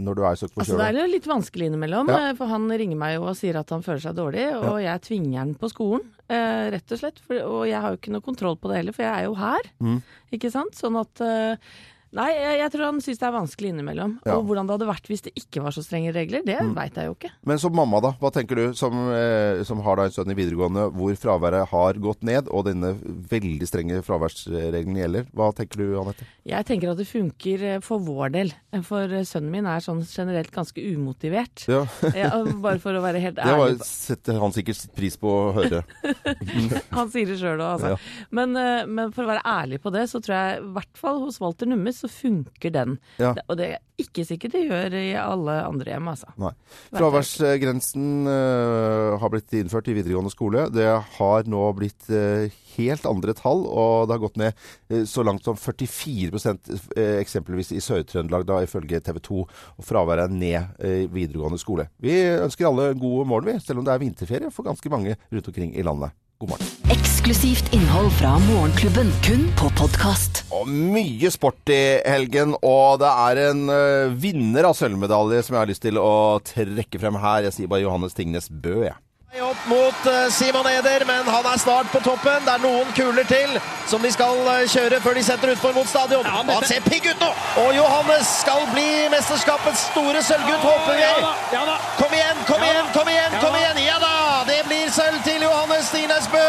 når 0.00 0.14
du 0.16 0.22
er 0.24 0.38
så 0.40 0.48
Altså, 0.56 0.76
det 0.78 0.86
er 0.88 0.98
jo 1.02 1.12
litt 1.12 1.26
vanskelig 1.28 1.66
innimellom, 1.70 2.08
Ja. 2.08 2.30
eh, 2.30 2.34
for 2.38 2.46
han 2.48 2.68
ringer 2.70 2.96
meg 2.96 3.14
jo 3.18 3.26
og 3.28 3.36
sier 3.36 3.58
at 3.60 3.68
han 3.70 3.82
føler 3.82 4.00
seg 4.00 4.14
dårlig, 4.16 4.46
og 4.56 4.80
jeg 4.82 5.00
tvinger 5.02 5.38
han 5.38 5.54
på 5.54 5.68
skolen, 5.70 6.06
eh, 6.28 6.70
rett 6.74 6.92
og 6.92 6.98
slett. 6.98 7.18
For, 7.26 7.36
og 7.44 7.66
jeg 7.68 7.80
har 7.80 7.90
jo 7.94 7.96
ikke 8.00 8.12
noe 8.16 8.24
kontroll 8.24 8.56
på 8.56 8.68
det 8.72 8.76
heller, 8.80 8.92
for 8.96 9.02
jeg 9.04 9.12
er 9.12 9.24
jo 9.28 9.34
her, 9.34 9.70
Mm. 9.80 10.02
ikke 10.32 10.50
sant? 10.50 10.72
Sånn 10.74 10.98
at 11.00 11.20
eh, 11.20 11.56
Nei, 12.12 12.28
jeg, 12.34 12.56
jeg 12.58 12.70
tror 12.74 12.84
han 12.88 12.96
syns 13.04 13.20
det 13.20 13.26
er 13.28 13.34
vanskelig 13.36 13.68
innimellom. 13.70 14.16
Ja. 14.26 14.34
Og 14.38 14.48
hvordan 14.48 14.66
det 14.66 14.74
hadde 14.74 14.88
vært 14.88 15.06
hvis 15.10 15.22
det 15.28 15.32
ikke 15.38 15.62
var 15.62 15.74
så 15.76 15.84
strenge 15.86 16.10
regler, 16.16 16.42
det 16.46 16.56
Mm. 16.60 16.72
veit 16.74 16.96
jeg 16.98 17.06
jo 17.06 17.14
ikke. 17.14 17.30
Men 17.46 17.58
som 17.62 17.72
mamma, 17.76 18.00
da. 18.02 18.10
Hva 18.20 18.32
tenker 18.34 18.58
du, 18.58 18.64
som, 18.74 18.92
eh, 19.14 19.62
som 19.64 19.78
har 19.86 19.96
da 20.00 20.08
en 20.08 20.10
sønn 20.14 20.32
i 20.32 20.34
videregående 20.34 20.88
hvor 20.92 21.14
fraværet 21.16 21.68
har 21.70 21.94
gått 22.02 22.22
ned, 22.26 22.48
og 22.50 22.64
denne 22.66 22.90
veldig 23.30 23.68
strenge 23.70 24.00
fraværsregelen 24.02 24.98
gjelder. 24.98 25.28
Hva 25.32 25.52
tenker 25.54 25.78
du, 25.84 25.94
Anette? 26.00 26.26
Jeg 26.50 26.66
tenker 26.66 26.90
at 26.90 26.98
det 26.98 27.06
funker 27.06 27.62
eh, 27.76 27.78
for 27.84 28.02
vår 28.02 28.32
del, 28.34 28.52
for 28.82 29.06
eh, 29.06 29.22
sønnen 29.28 29.50
min 29.54 29.66
er 29.70 29.78
sånn 29.84 30.02
generelt 30.06 30.50
ganske 30.50 30.82
umotivert. 30.82 31.66
Ja, 31.70 31.84
Ja, 32.20 32.32
bare 32.60 32.80
for 32.82 32.92
å 32.98 33.04
være 33.04 33.22
helt 33.22 33.38
ærlig. 33.38 33.50
Det 33.50 33.78
var, 33.78 33.86
setter 33.86 34.40
han 34.42 34.52
sikkert 34.56 34.82
pris 34.98 35.16
på 35.20 35.30
å 35.30 35.52
høre. 35.56 35.84
Han 36.96 37.10
sier 37.12 37.30
det 37.30 37.38
sjøl 37.40 37.60
òg, 37.60 37.76
altså. 37.78 37.94
Ja. 37.94 38.26
Men, 38.34 38.56
eh, 38.58 38.84
men 38.90 39.12
for 39.14 39.24
å 39.26 39.30
være 39.30 39.44
ærlig 39.46 39.80
på 39.84 39.92
det, 39.94 40.06
så 40.10 40.20
tror 40.22 40.34
jeg 40.36 40.60
i 40.60 40.70
hvert 40.76 41.00
fall 41.00 41.20
hos 41.24 41.38
Walter 41.42 41.68
Numme 41.70 41.92
så 42.00 42.10
funker 42.10 42.74
den. 42.74 42.98
Ja. 43.20 43.34
Og 43.46 43.58
det 43.60 43.68
er 43.74 43.78
ikke 44.00 44.24
sikkert 44.26 44.54
det 44.56 44.64
gjør 44.66 44.94
i 44.96 45.12
alle 45.18 45.56
andre 45.66 45.92
hjem, 45.92 46.08
altså. 46.12 46.30
Nei. 46.40 46.52
Fraværsgrensen 46.94 48.28
uh, 48.28 49.18
har 49.20 49.32
blitt 49.32 49.54
innført 49.58 49.90
i 49.90 49.96
videregående 49.96 50.32
skole. 50.32 50.66
Det 50.72 50.86
har 51.18 51.50
nå 51.50 51.62
blitt 51.78 52.08
uh, 52.12 52.46
helt 52.76 53.08
andre 53.08 53.34
tall, 53.36 53.66
og 53.68 54.08
det 54.08 54.16
har 54.16 54.24
gått 54.24 54.40
ned 54.40 54.64
uh, 54.92 55.02
så 55.08 55.24
langt 55.26 55.46
som 55.46 55.58
44 55.58 56.40
eh, 56.40 57.18
eksempelvis 57.20 57.74
i 57.76 57.82
Sør-Trøndelag, 57.84 58.46
da 58.48 58.62
ifølge 58.64 59.02
TV 59.04 59.20
2. 59.30 59.44
Og 59.76 59.86
fraværet 59.86 60.28
er 60.28 60.40
ned 60.40 60.86
i 60.86 61.06
videregående 61.12 61.60
skole. 61.60 61.90
Vi 62.00 62.16
ønsker 62.40 62.70
alle 62.70 62.92
god 62.98 63.30
morgen, 63.30 63.52
vi, 63.52 63.60
selv 63.64 63.82
om 63.82 63.86
det 63.86 63.94
er 63.94 64.02
vinterferie 64.02 64.52
for 64.54 64.68
ganske 64.68 64.92
mange 64.92 65.16
rundt 65.30 65.52
omkring 65.52 65.76
i 65.76 65.86
landet. 65.86 66.16
God 66.40 66.48
morgen. 66.48 66.66
Eksklusivt 66.90 67.74
innhold 67.74 68.12
fra 68.16 68.38
Morgenklubben, 68.38 69.10
kun 69.24 69.42
på 69.60 69.68
podkast. 69.76 70.40
Mye 70.66 71.28
sport 71.30 71.68
i 71.68 72.00
helgen, 72.08 72.54
og 72.64 73.02
det 73.02 73.10
er 73.26 73.40
en 73.50 73.60
uh, 73.68 74.14
vinner 74.22 74.70
av 74.70 74.78
sølvmedalje 74.78 75.42
som 75.44 75.58
jeg 75.58 75.60
har 75.60 75.68
lyst 75.68 75.84
til 75.84 76.00
å 76.00 76.40
trekke 76.40 77.02
frem 77.02 77.20
her. 77.20 77.44
Jeg 77.50 77.58
sier 77.58 77.68
bare 77.68 77.84
Johannes 77.84 78.16
Tingnes 78.16 78.48
Bø, 78.48 78.86
jeg. 78.86 78.96
Opp 79.38 79.66
mot 79.70 80.06
eh, 80.10 80.26
Simon 80.34 80.66
Eder, 80.66 81.04
men 81.06 81.28
han 81.28 81.46
er 81.46 81.58
snart 81.58 81.86
på 81.92 82.00
toppen. 82.02 82.42
Det 82.44 82.50
er 82.50 82.62
noen 82.64 82.88
kuler 82.96 83.26
til 83.30 83.52
som 83.86 84.02
de 84.02 84.10
skal 84.10 84.40
eh, 84.56 84.64
kjøre 84.72 84.98
før 85.04 85.14
de 85.14 85.22
setter 85.22 85.52
utfor 85.54 85.76
mot 85.76 85.86
stadion. 85.86 86.26
Ja, 86.26 86.42
han 86.50 86.66
ser 86.66 86.82
pigg 86.82 87.06
ut 87.06 87.22
nå! 87.22 87.30
Og 87.62 87.70
Johannes 87.76 88.26
skal 88.40 88.66
bli 88.74 89.06
mesterskapets 89.14 89.86
store 89.92 90.24
sølvgutt, 90.26 90.66
håper 90.66 90.98
vi. 90.98 91.06
Kom 92.00 92.18
igjen, 92.18 92.42
kom 92.50 92.66
igjen, 92.66 92.90
kom 92.96 93.14
igjen! 93.14 93.38
kom 93.38 93.60
igjen! 93.62 93.84
Ja 93.86 94.00
da! 94.02 94.39
Det 94.60 94.66
blir 94.68 94.90
sølv 94.92 95.22
til 95.24 95.40
Johannes 95.40 95.86
Stines 95.88 96.26
Bø. 96.28 96.42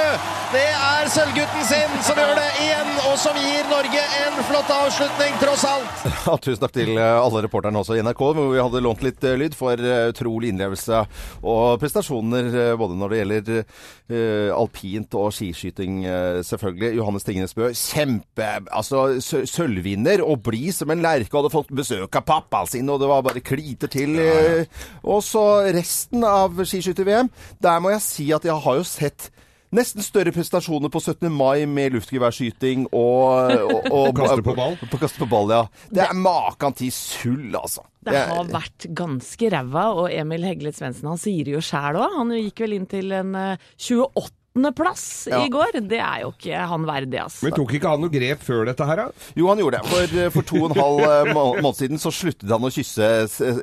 Det 0.51 0.65
er 0.67 1.07
sølvgutten 1.13 1.61
sin 1.63 1.93
som 2.03 2.17
gjør 2.19 2.33
det 2.35 2.47
igjen, 2.59 2.89
og 3.07 3.13
som 3.21 3.37
gir 3.39 3.69
Norge 3.71 4.01
en 4.25 4.39
flott 4.49 4.71
avslutning, 4.75 5.37
tross 5.39 5.63
alt. 5.69 6.01
Ja, 6.21 6.35
tusen 6.37 6.59
takk 6.61 6.73
til 6.75 6.91
eh, 6.99 7.17
alle 7.17 7.41
reporterne 7.45 7.79
også 7.79 7.95
i 7.95 8.01
NRK, 8.03 8.19
hvor 8.35 8.49
vi 8.51 8.59
hadde 8.59 8.81
lånt 8.83 9.01
litt 9.05 9.23
eh, 9.25 9.37
lyd 9.39 9.55
for 9.57 9.79
eh, 9.79 10.09
utrolig 10.11 10.51
innlevelse 10.51 10.99
og 11.47 11.79
prestasjoner 11.81 12.75
både 12.77 12.97
når 12.99 13.13
det 13.13 13.19
gjelder 13.21 13.49
uh, 13.61 14.51
alpint 14.53 15.15
og 15.17 15.31
skiskyting, 15.33 16.01
selvfølgelig. 16.45 16.91
Johannes 16.99 17.25
Tingnes 17.25 17.55
Bø, 17.57 17.69
kjempe 17.71 18.49
Altså, 18.75 19.05
sølvvinner 19.23 20.21
og 20.25 20.43
blid 20.45 20.75
som 20.75 20.91
en 20.93 21.01
lerke. 21.03 21.31
Hadde 21.33 21.53
fått 21.53 21.71
besøk 21.75 22.19
av 22.19 22.25
pappaen 22.27 22.69
sin, 22.69 22.91
og 22.91 22.99
det 23.01 23.09
var 23.09 23.23
bare 23.25 23.43
kliter 23.43 23.89
til. 23.91 24.19
eh. 24.19 24.83
Og 25.07 25.23
så 25.25 25.45
resten 25.73 26.25
av 26.27 26.59
skiskytter-VM. 26.59 27.31
Der 27.63 27.81
må 27.81 27.93
jeg 27.95 28.00
si 28.03 28.31
at 28.35 28.45
jeg 28.47 28.57
har 28.65 28.81
jo 28.81 28.87
sett 28.87 29.31
Nesten 29.71 30.03
større 30.03 30.33
prestasjoner 30.35 30.91
på 30.91 30.99
17. 30.99 31.29
mai 31.31 31.63
med 31.63 31.93
luftgeværskyting 31.93 32.89
og, 32.91 33.53
og, 33.63 33.85
og 33.87 34.09
Kaste 34.17 34.43
på 34.43 34.55
ball? 34.57 34.75
På 34.91 34.99
kaste 34.99 35.21
på 35.21 35.27
ball, 35.31 35.53
ja. 35.55 35.61
Det 35.87 36.01
er 36.03 36.17
makan 36.19 36.75
til 36.75 36.91
sull, 36.91 37.55
altså. 37.55 37.85
Det 38.03 38.11
har 38.17 38.49
vært 38.51 38.89
ganske 38.97 39.51
ræva, 39.53 39.85
og 39.95 40.11
Emil 40.11 40.43
Heglet 40.43 40.75
Svendsen 40.75 41.07
han 41.07 41.21
sier 41.21 41.47
det 41.47 41.55
jo 41.55 41.63
sjæl 41.63 42.01
òg. 42.01 42.17
Han 42.17 42.35
gikk 42.35 42.65
vel 42.65 42.75
inn 42.81 42.89
til 42.91 43.15
en 43.15 43.31
eh, 43.39 43.71
28. 43.79 44.40
plass 44.75 45.27
Ja. 45.31 45.45
i 45.45 45.49
går. 45.49 45.71
Det 45.87 45.99
er 45.99 46.21
jo 46.25 46.31
ikke 46.35 46.67
han 46.67 46.83
verdig, 46.85 47.19
altså. 47.23 47.43
Men 47.45 47.53
tok 47.55 47.71
ikke 47.73 47.87
han 47.87 48.01
noe 48.01 48.09
grep 48.11 48.41
før 48.43 48.65
dette 48.67 48.83
her, 48.85 48.95
da? 48.95 49.05
Jo, 49.35 49.47
han 49.47 49.57
gjorde 49.57 49.79
det. 49.79 49.87
For, 49.87 50.17
eh, 50.19 50.29
for 50.29 50.41
to 50.43 50.55
og 50.65 50.71
en 50.71 50.81
halv 50.81 50.99
eh, 51.07 51.33
måned 51.33 51.75
siden 51.77 51.97
så 52.01 52.11
sluttet 52.11 52.49
han 52.51 52.61
å 52.61 52.71
kysse 52.71 53.01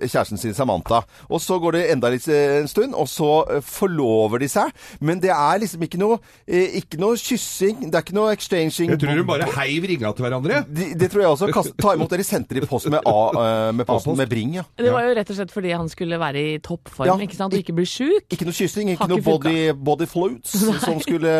kjæresten 0.09 0.38
sin 0.40 0.54
Samantha. 0.54 1.02
Og 1.28 1.40
så 1.45 1.59
går 1.61 1.73
det 1.76 1.90
enda 1.92 2.09
litt 2.11 2.26
eh, 2.28 2.61
en 2.62 2.68
stund, 2.68 2.95
og 2.97 3.07
så 3.09 3.28
eh, 3.50 3.61
forlover 3.61 4.40
de 4.40 4.49
seg. 4.49 4.73
Men 5.00 5.21
det 5.21 5.30
er 5.30 5.61
liksom 5.61 5.83
ikke 5.85 6.00
noe, 6.00 6.18
eh, 6.49 6.78
ikke 6.80 6.99
noe 7.02 7.16
kyssing, 7.21 7.90
det 7.90 7.95
er 7.95 8.07
ikke 8.07 8.16
noe 8.16 8.33
exchanging. 8.33 8.95
Jeg 8.95 9.00
tror 9.02 9.21
de 9.21 9.26
bare 9.28 9.50
heiv 9.59 9.85
ringa 9.92 10.12
til 10.16 10.25
hverandre. 10.25 10.62
De, 10.68 10.95
det 10.99 11.11
tror 11.12 11.23
jeg 11.26 11.30
også. 11.37 11.50
Kast, 11.52 11.76
ta 11.78 11.92
imot 11.99 12.09
dere 12.11 12.25
sendte 12.25 12.57
i 12.57 12.64
post 12.64 12.88
med, 12.88 13.04
A, 13.04 13.18
eh, 13.37 13.73
med 13.76 13.87
posten 13.88 14.16
med 14.16 14.28
Bring, 14.33 14.57
ja. 14.57 14.64
Det 14.78 14.90
var 14.92 15.04
jo 15.04 15.14
rett 15.21 15.30
og 15.30 15.37
slett 15.37 15.52
fordi 15.52 15.76
han 15.76 15.88
skulle 15.92 16.18
være 16.21 16.40
i 16.54 16.59
toppform 16.64 17.07
Ja. 17.12 17.16
ikke 17.21 17.37
sant? 17.37 17.52
og 17.52 17.61
ikke 17.61 17.76
bli 17.76 17.85
sjuk. 17.88 18.25
Ikke 18.33 18.49
noe 18.49 18.57
kyssing, 18.57 18.88
ikke 18.97 19.09
noe 19.09 19.21
body, 19.25 19.73
body 19.76 20.07
floats 20.09 20.57
som 20.82 21.00
skulle 21.02 21.32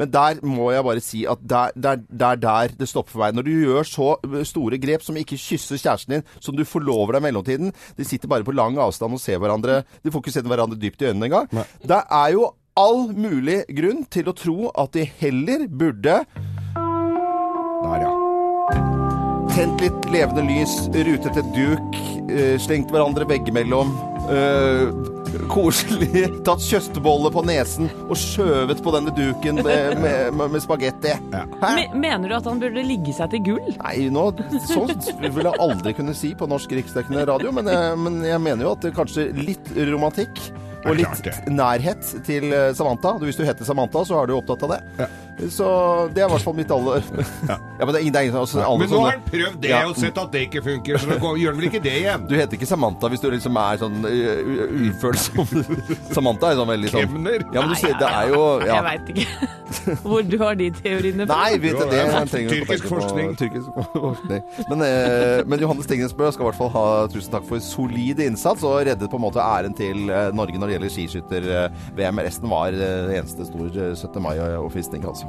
Men 0.00 0.10
der 0.12 0.40
må 0.46 0.70
jeg 0.74 0.84
bare 0.86 1.02
si 1.04 1.24
at 1.28 1.42
der, 1.42 1.74
der, 1.76 2.02
der, 2.08 2.36
der 2.40 2.74
det 2.78 2.88
stopper 2.90 3.14
for 3.14 3.24
meg. 3.24 3.36
Når 3.36 3.46
du 3.46 3.52
gjør 3.52 3.88
så 3.88 4.08
store 4.48 4.78
grep 4.82 5.02
som 5.06 5.16
ikke 5.20 5.38
kysser 5.40 5.80
kjæresten 5.80 6.18
din, 6.18 6.26
som 6.40 6.56
du 6.56 6.64
forlover 6.68 7.16
deg 7.16 7.22
i 7.22 7.26
mellomtiden 7.28 7.72
De 7.98 8.06
sitter 8.08 8.30
bare 8.30 8.46
på 8.46 8.54
lang 8.56 8.78
avstand 8.82 9.14
og 9.16 9.22
ser 9.22 9.38
hverandre 9.42 9.82
De 10.04 10.12
får 10.12 10.24
ikke 10.24 10.34
sett 10.38 10.48
hverandre 10.50 10.78
dypt 10.80 11.02
i 11.02 11.10
øynene 11.10 11.28
engang. 11.30 11.48
Det 11.82 12.00
er 12.02 12.34
jo 12.36 12.50
all 12.78 13.10
mulig 13.12 13.62
grunn 13.76 14.04
til 14.12 14.30
å 14.30 14.36
tro 14.36 14.70
at 14.80 14.94
de 14.96 15.04
heller 15.20 15.66
burde 15.68 16.22
Der, 17.82 18.04
ja. 18.06 18.12
tent 19.52 19.82
litt 19.82 20.06
levende 20.14 20.44
lys, 20.46 20.72
rutet 20.94 21.36
et 21.36 21.50
duk, 21.56 21.98
eh, 22.32 22.54
slengt 22.62 22.92
hverandre 22.94 23.26
veggimellom. 23.28 23.90
eh, 24.32 24.86
koselig. 25.52 26.24
Tatt 26.46 26.64
kjøttbolle 26.64 27.32
på 27.34 27.44
nesen 27.46 27.90
og 28.06 28.16
skjøvet 28.18 28.82
på 28.84 28.94
denne 28.94 29.14
duken 29.16 29.60
med, 29.62 29.98
med, 30.02 30.32
med, 30.36 30.54
med 30.56 30.64
spagetti. 30.64 31.14
Ja. 31.32 31.44
Me 31.62 31.86
mener 31.94 32.28
du 32.30 32.36
at 32.38 32.48
han 32.48 32.62
burde 32.62 32.84
ligge 32.86 33.14
seg 33.16 33.32
til 33.34 33.44
gull? 33.52 33.70
Nei, 33.78 34.08
nå, 34.12 34.26
sånt 34.68 35.12
vil 35.22 35.44
jeg 35.44 35.54
aldri 35.62 35.94
kunne 35.98 36.16
si 36.16 36.32
på 36.38 36.48
norsk 36.50 36.74
riksdekkende 36.78 37.26
radio, 37.28 37.52
men 37.54 37.70
jeg, 37.70 37.96
men 38.02 38.20
jeg 38.26 38.42
mener 38.42 38.68
jo 38.68 38.74
at 38.76 38.84
det 38.86 38.94
kanskje 38.96 39.30
litt 39.38 39.72
romantikk 39.92 40.42
og 40.82 40.96
litt 40.98 41.28
nærhet 41.50 42.08
til 42.26 42.48
eh, 42.50 42.72
Samantha. 42.74 43.14
Hvis 43.22 43.38
du 43.38 43.44
heter 43.46 43.66
Samantha, 43.66 44.02
så 44.06 44.18
er 44.18 44.30
du 44.30 44.34
opptatt 44.34 44.64
av 44.66 44.74
det. 44.74 45.08
Så 45.50 45.66
det 46.14 46.22
er 46.22 46.28
i 46.28 46.32
hvert 46.32 46.44
fall 46.44 46.54
mitt 46.54 46.70
aller 46.70 47.02
ja. 47.50 47.56
men 47.80 47.88
det 47.92 47.98
er 47.98 48.02
ingen, 48.04 48.12
det 48.14 48.20
er 48.20 48.26
ingen 48.28 48.36
altså, 48.42 48.60
alle 48.62 48.78
Men 48.82 48.90
nå 48.90 48.94
sånne- 48.96 49.04
har 49.06 49.16
han 49.16 49.24
prøvd 49.30 49.56
det 49.62 49.70
Ja. 49.72 49.80
og 49.88 49.96
sett 49.96 50.18
at 50.22 50.32
det 50.34 50.42
ikke 50.48 50.62
funker, 50.66 50.98
så 51.02 51.08
nå 51.18 51.32
gjør 51.40 51.52
han 51.54 51.60
vel 51.60 51.68
ikke 51.70 51.82
det 51.82 51.94
igjen? 52.02 52.26
Du 52.28 52.34
heter 52.36 52.58
ikke 52.58 52.68
Samantha 52.68 53.08
hvis 53.12 53.22
du 53.24 53.28
liksom 53.32 53.56
er 53.62 53.80
sånn 53.80 53.96
ufølsom. 54.92 55.48
Samantha 56.16 56.52
er 56.52 56.60
sånn 56.60 56.70
veldig 56.72 56.92
sånn 56.92 57.06
Kemner? 57.08 57.46
Ja, 57.52 57.64
men 57.64 57.72
du 57.72 57.78
sier 57.80 57.96
det 57.98 58.10
er 58.12 58.32
jo 58.34 58.42
ja. 58.62 58.76
Jeg 58.76 58.86
veit 58.88 59.12
ikke 59.14 59.50
hvor 60.04 60.22
du 60.28 60.36
har 60.42 60.54
de 60.60 60.66
teoriene 60.76 61.24
fra. 61.26 61.36
Nei, 61.46 61.56
vet 61.62 61.78
du 61.80 61.84
det 61.90 62.00
er 62.02 62.26
trenger 62.28 62.52
tyrkisk 62.58 62.88
forskning. 62.92 63.30
Tyrkisk 63.40 63.70
forskning. 63.94 64.42
Men, 64.68 64.84
eh, 64.84 65.40
men 65.48 65.62
Johannes 65.64 65.88
Tingnesbø 65.88 66.28
skal 66.34 66.44
i 66.44 66.48
hvert 66.50 66.58
fall 66.60 66.70
ha 66.76 66.84
tusen 67.12 67.32
takk 67.32 67.46
for 67.48 67.62
solid 67.64 68.20
innsats 68.22 68.66
og 68.68 68.82
reddet 68.86 69.08
på 69.10 69.16
en 69.18 69.24
måte 69.24 69.40
æren 69.42 69.74
til 69.78 70.04
Norge 70.36 70.60
når 70.60 70.68
det 70.70 70.76
gjelder 70.76 70.92
skiskytter-VM. 70.98 72.20
Resten 72.28 72.52
var 72.52 72.76
eneste 72.76 73.48
stor 73.48 73.72
eh, 73.72 73.94
17. 73.96 74.20
mai-oppvisning, 74.22 75.08
altså. 75.08 75.21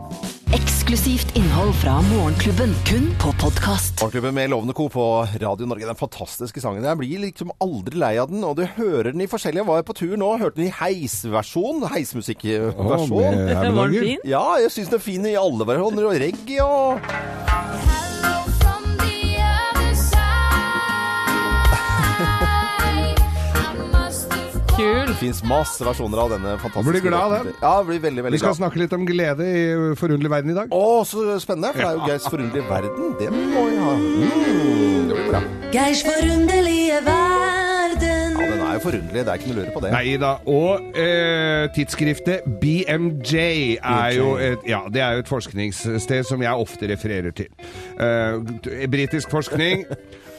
Eksklusivt 0.53 1.31
innhold 1.37 1.73
fra 1.81 1.95
Morgenklubben, 2.05 2.73
kun 2.85 3.07
på 3.21 3.31
podkast. 3.41 3.95
Morgenklubben 4.01 4.35
med 4.35 4.49
Lovende 4.51 4.73
Co. 4.77 4.89
på 4.89 5.05
Radio 5.41 5.65
Norge. 5.65 5.87
Den 5.89 5.97
fantastiske 5.97 6.61
sangen. 6.61 6.85
Jeg 6.85 6.99
blir 6.99 7.23
liksom 7.23 7.51
aldri 7.63 7.97
lei 7.97 8.13
av 8.21 8.29
den, 8.29 8.43
og 8.45 8.57
du 8.59 8.65
hører 8.77 9.11
den 9.13 9.25
i 9.25 9.29
forskjellige. 9.31 9.63
Jeg 9.63 9.69
var 9.71 9.85
på 9.87 9.95
tur 9.97 10.13
nå, 10.19 10.29
hørte 10.41 10.61
den 10.61 10.69
i 10.69 10.75
heisversjon. 10.77 11.87
Heismusikkversjon. 11.93 12.77
Oh, 12.77 13.23
Var 13.23 13.95
den 13.95 13.99
fin? 13.99 14.25
Ja, 14.29 14.45
jeg 14.61 14.73
syns 14.75 14.93
den 14.93 14.99
er 15.01 15.05
fin 15.07 15.25
i 15.31 15.37
alle 15.39 15.69
versjoner. 15.71 16.09
Og 16.11 16.21
reggae 16.21 16.67
og 16.67 18.02
Kul. 24.83 25.07
Det 25.07 25.15
fins 25.21 25.39
masse 25.47 25.85
versjoner 25.87 26.19
av 26.25 26.31
denne 26.35 26.55
fantastiske 26.59 26.91
blir 26.91 27.05
glad, 27.07 27.23
av 27.39 27.47
den. 27.47 27.55
Ja, 27.61 27.73
blir 27.87 28.01
veldig, 28.03 28.23
veldig 28.25 28.35
Vi 28.35 28.41
skal 28.41 28.51
glad. 28.51 28.59
snakke 28.61 28.81
litt 28.83 28.95
om 28.97 29.05
glede 29.07 29.47
i 29.47 29.63
Forunderlig 29.99 30.31
verden 30.33 30.51
i 30.51 30.57
dag. 30.57 30.73
Å, 30.75 31.03
så 31.07 31.23
spennende, 31.43 31.71
for 31.71 31.79
det 31.79 31.89
er 31.89 31.99
jo 31.99 32.07
Geirs 32.09 32.27
forunderlige 32.33 32.69
verden. 32.69 33.13
Det 33.21 33.29
må 33.31 33.63
vi 33.69 33.77
ha. 33.79 33.93
Mm, 33.95 35.07
det 35.07 35.19
blir 35.19 35.29
bra. 35.31 35.41
Geirs 35.73 36.03
forunderlige 36.07 36.99
verden. 37.07 38.33
Ja, 38.33 38.49
den 38.49 38.63
er 38.65 38.73
jo 38.75 38.81
forunderlig. 38.83 39.23
Det 39.23 39.31
er 39.31 39.39
ikke 39.39 39.51
noe 39.51 39.55
å 39.55 39.61
lure 39.61 39.75
på 39.77 39.83
det. 39.85 39.91
Nei 39.93 40.15
da. 40.19 40.31
Og 40.51 40.99
eh, 40.99 41.67
tidsskriftet 41.77 42.49
BMJ 42.61 43.37
er 43.77 44.09
jo 44.17 44.33
et, 44.41 44.65
ja, 44.67 44.81
det 44.91 45.03
er 45.05 45.19
jo 45.19 45.23
et 45.23 45.31
forskningssted 45.31 46.27
som 46.27 46.43
jeg 46.43 46.65
ofte 46.67 46.89
refererer 46.91 47.31
til. 47.37 47.47
Eh, 48.01 48.87
Britisk 48.91 49.31
forskning. 49.31 49.85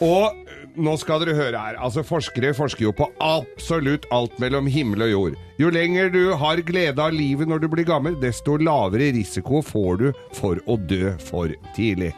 Og 0.04 0.43
nå 0.76 0.96
skal 0.98 1.22
dere 1.22 1.34
høre 1.38 1.60
her. 1.60 1.76
Altså 1.78 2.02
Forskere 2.06 2.54
forsker 2.56 2.86
jo 2.88 2.92
på 2.96 3.06
absolutt 3.22 4.06
alt 4.14 4.34
mellom 4.42 4.66
himmel 4.70 5.06
og 5.06 5.10
jord. 5.12 5.36
Jo 5.60 5.70
lenger 5.70 6.10
du 6.10 6.32
har 6.40 6.62
glede 6.66 6.98
av 7.02 7.14
livet 7.14 7.46
når 7.50 7.62
du 7.62 7.68
blir 7.70 7.86
gammel, 7.88 8.16
desto 8.22 8.56
lavere 8.58 9.12
risiko 9.14 9.62
får 9.62 9.96
du 10.02 10.06
for 10.34 10.58
å 10.66 10.76
dø 10.90 11.14
for 11.22 11.52
tidlig. 11.76 12.12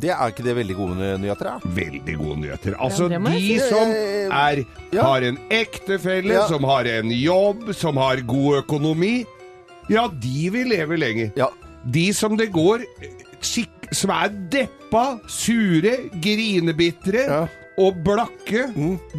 Det 0.00 0.12
er 0.14 0.30
ikke 0.30 0.44
det 0.46 0.52
veldig 0.54 0.74
gode 0.78 1.06
nyheter, 1.18 1.48
da? 1.50 1.70
Veldig 1.74 2.14
gode 2.20 2.36
nyheter. 2.44 2.76
Altså, 2.78 3.08
ja, 3.10 3.18
de 3.18 3.40
si. 3.42 3.56
som 3.66 3.90
Eh, 3.90 4.30
er, 4.30 4.60
ja. 4.94 5.02
har 5.02 5.22
en 5.26 5.38
ektefelle, 5.50 6.32
Ja. 6.32 6.46
som 6.46 6.62
har 6.62 6.86
en 6.86 7.10
jobb, 7.10 7.74
som 7.74 7.96
har 7.96 8.22
god 8.22 8.60
økonomi, 8.62 9.26
ja, 9.90 10.06
de 10.08 10.48
vil 10.54 10.68
leve 10.70 10.96
lenger. 10.96 11.32
Ja. 11.36 11.48
De 11.90 12.12
som 12.14 12.36
det 12.36 12.52
går 12.52 12.84
skikk, 13.42 13.90
som 13.92 14.10
er 14.14 14.28
deppa, 14.90 15.20
sure, 15.30 15.96
grinebitre 16.20 17.26
Ja. 17.28 17.46
og 17.78 18.02
blakke, 18.04 18.66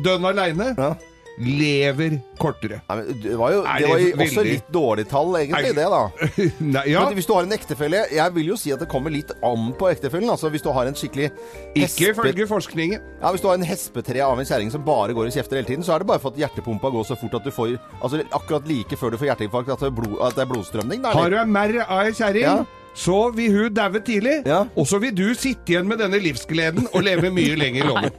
dønn 0.03 0.25
aleine, 0.25 0.75
Ja. 0.77 0.95
lever 1.39 2.19
kortere. 2.37 2.81
Nei, 2.89 2.95
men 2.97 3.21
det 3.23 3.37
var 3.39 3.51
jo 3.51 3.61
det 3.63 3.87
var 3.87 3.97
det 3.97 4.09
jo 4.11 4.17
også 4.17 4.43
litt 4.43 4.67
dårlig 4.71 5.07
tall, 5.09 5.31
egentlig, 5.39 5.73
det, 5.73 5.85
da. 5.89 6.01
Nei, 6.59 6.83
ja, 6.91 7.05
Men 7.07 7.15
hvis 7.15 7.25
du 7.25 7.33
har 7.33 7.43
en 7.47 7.51
ektefelle 7.55 8.01
Jeg 8.11 8.33
vil 8.35 8.45
jo 8.51 8.55
si 8.59 8.69
at 8.71 8.79
det 8.83 8.89
kommer 8.89 9.09
litt 9.09 9.31
an 9.41 9.71
på 9.79 9.87
ektefellen. 9.89 10.29
Altså 10.29 10.51
Hvis 10.51 10.61
du 10.61 10.69
har 10.71 10.85
en 10.85 10.93
skikkelig 10.93 11.31
ikke 11.73 12.11
ifølge 12.11 12.45
forskningen. 12.47 12.99
Ja, 13.21 13.31
Hvis 13.31 13.41
du 13.41 13.47
har 13.47 13.55
en 13.57 13.63
hespetre 13.65 14.21
av 14.21 14.37
en 14.37 14.45
kjerring 14.45 14.69
som 14.71 14.83
bare 14.85 15.13
går 15.15 15.31
og 15.31 15.33
kjefter 15.33 15.55
hele 15.57 15.65
tiden, 15.71 15.83
så 15.87 15.95
er 15.95 15.99
det 16.03 16.07
bare 16.11 16.19
for 16.19 16.29
at 16.35 16.37
hjertepumpa 16.37 16.91
går 16.91 17.07
så 17.07 17.17
fort 17.17 17.33
at 17.39 17.43
du 17.47 17.49
får 17.51 17.79
Altså 18.03 18.21
akkurat 18.29 18.67
like 18.67 18.97
før 18.99 19.11
du 19.11 19.17
får 19.17 19.31
hjerteinfarkt, 19.31 19.69
at 19.71 19.79
det 19.79 19.87
er, 19.87 19.97
blod, 19.97 20.19
at 20.21 20.35
det 20.35 20.43
er 20.45 20.51
blodstrømning. 20.51 21.01
Der, 21.01 21.11
Har 21.15 21.29
du 21.29 21.37
en 21.37 21.51
merr 21.51 21.79
av 21.87 22.05
ei 22.05 22.11
kjerring, 22.11 22.43
Ja. 22.43 22.65
Så 22.93 23.31
vil 23.35 23.53
hun 23.55 23.73
daue 23.73 23.99
tidlig. 24.03 24.41
Ja. 24.45 24.63
Og 24.75 24.87
så 24.87 24.99
vil 24.99 25.13
du 25.15 25.33
sitte 25.37 25.73
igjen 25.73 25.87
med 25.87 26.01
denne 26.03 26.19
livsgleden 26.21 26.87
og 26.91 27.03
leve 27.05 27.31
mye 27.33 27.55
lenger 27.59 27.83
i 27.83 27.87
loven. 27.87 28.11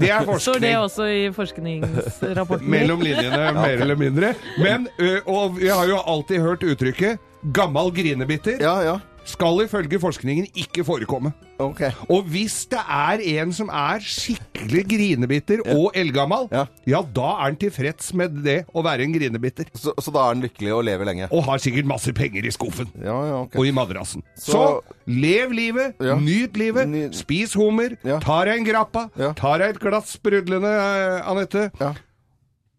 Det 0.00 0.10
er 0.10 0.24
forskning. 0.26 0.44
Står 0.44 0.60
det 0.64 0.74
også 0.78 1.08
i 1.08 1.22
forskningsrapporten? 1.34 2.68
Mellom 2.70 3.00
linjene, 3.04 3.52
mer 3.56 3.84
eller 3.86 3.98
mindre. 3.98 4.34
Men, 4.60 4.88
og 5.26 5.56
vi 5.60 5.70
har 5.72 5.88
jo 5.88 6.02
alltid 6.04 6.44
hørt 6.44 6.66
uttrykket 6.68 7.18
'gammal 7.54 7.92
grinebitter' 7.94 8.58
Ja, 8.60 8.80
ja. 8.82 8.98
Skal 9.28 9.60
ifølge 9.66 9.98
forskningen 10.00 10.46
ikke 10.56 10.84
forekomme. 10.88 11.32
Ok. 11.60 11.82
Og 12.08 12.22
hvis 12.30 12.54
det 12.70 12.78
er 12.80 13.20
en 13.40 13.52
som 13.52 13.68
er 13.68 14.00
skikkelig 14.04 14.84
grinebitter 14.88 15.60
og 15.74 15.90
eldgammal, 15.98 16.46
Ja. 16.54 16.64
ja, 16.86 17.02
da 17.02 17.26
er 17.34 17.42
han 17.48 17.56
tilfreds 17.60 18.12
med 18.14 18.38
det 18.44 18.64
å 18.72 18.82
være 18.86 19.04
en 19.04 19.12
grinebitter. 19.12 19.66
Så, 19.74 19.92
så 20.00 20.12
da 20.14 20.22
er 20.24 20.34
han 20.34 20.42
lykkelig 20.46 20.72
og 20.76 20.84
lever 20.88 21.04
lenge? 21.10 21.28
Og 21.32 21.44
har 21.44 21.58
sikkert 21.58 21.84
masse 21.90 22.12
penger 22.16 22.46
i 22.46 22.54
skuffen. 22.54 22.88
Ja, 23.02 23.18
ja, 23.26 23.36
ok. 23.42 23.56
og 23.58 23.66
i 23.66 23.74
madrassen. 23.74 24.22
Så, 24.36 24.52
Så- 24.52 24.82
lev 25.06 25.52
livet, 25.52 25.94
Ja. 26.00 26.16
nyt 26.16 26.56
livet, 26.56 26.88
Ny- 26.88 27.12
spis 27.12 27.52
hummer, 27.54 27.96
Ja. 28.04 28.18
ta 28.20 28.44
deg 28.44 28.58
en 28.60 28.64
grappa, 28.64 29.10
Ja. 29.18 29.32
ta 29.34 29.58
deg 29.58 29.74
et 29.76 29.80
glass 29.80 30.16
sprudlende, 30.16 30.68
eh, 30.72 31.28
Anette, 31.30 31.70
Ja. 31.80 31.92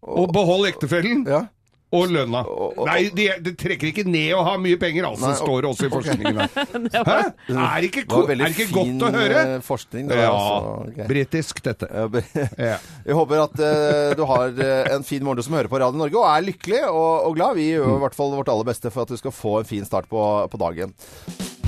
og 0.01 0.31
behold 0.33 0.65
ektefellen 0.71 1.27
Ja. 1.27 1.45
Og 1.91 2.11
lønna. 2.13 2.43
Nei, 2.85 2.99
det 3.17 3.25
de 3.41 3.53
trekker 3.57 3.89
ikke 3.89 4.03
ned 4.05 4.35
å 4.37 4.43
ha 4.45 4.51
mye 4.61 4.77
penger, 4.77 5.07
altså, 5.09 5.31
Nei, 5.31 5.39
står 5.39 5.65
det 5.65 5.69
også 5.71 5.87
i 5.87 5.91
forskningen. 5.93 6.41
Okay. 6.45 7.03
Hæ? 7.09 7.15
Er 7.49 7.87
ikke, 7.87 8.03
Det 8.05 8.35
er 8.37 8.53
ikke 8.53 8.67
godt 8.75 9.05
å 9.07 9.11
høre? 9.15 9.41
eh, 9.55 9.63
forskning. 9.65 10.07
Det 10.11 10.19
var 10.19 10.23
Ja, 10.27 10.35
altså, 10.35 10.87
Okay. 10.89 11.07
britisk 11.09 11.63
dette. 11.65 11.89
Ja. 11.89 12.77
Jeg 13.09 13.17
håper 13.17 13.41
at 13.47 13.57
uh, 13.57 14.13
du 14.19 14.23
har 14.29 14.53
eh, 14.53 14.93
en 14.93 15.03
fin 15.07 15.23
morgen 15.25 15.41
du 15.41 15.45
som 15.49 15.57
hører 15.57 15.71
på 15.71 15.81
Radio 15.81 15.97
Norge, 15.97 16.17
og 16.21 16.29
er 16.29 16.45
lykkelig 16.51 16.83
og, 16.91 17.11
og 17.29 17.37
glad. 17.39 17.57
Vi 17.57 17.71
gjør 17.71 17.95
i 17.97 18.01
hvert 18.05 18.17
fall 18.21 18.35
vårt 18.37 18.53
aller 18.53 18.69
beste 18.69 18.93
for 18.93 19.07
at 19.07 19.13
du 19.13 19.17
skal 19.17 19.33
få 19.33 19.59
en 19.63 19.69
fin 19.69 19.85
start 19.87 20.09
på, 20.13 20.25
på 20.51 20.61
dagen. 20.61 20.93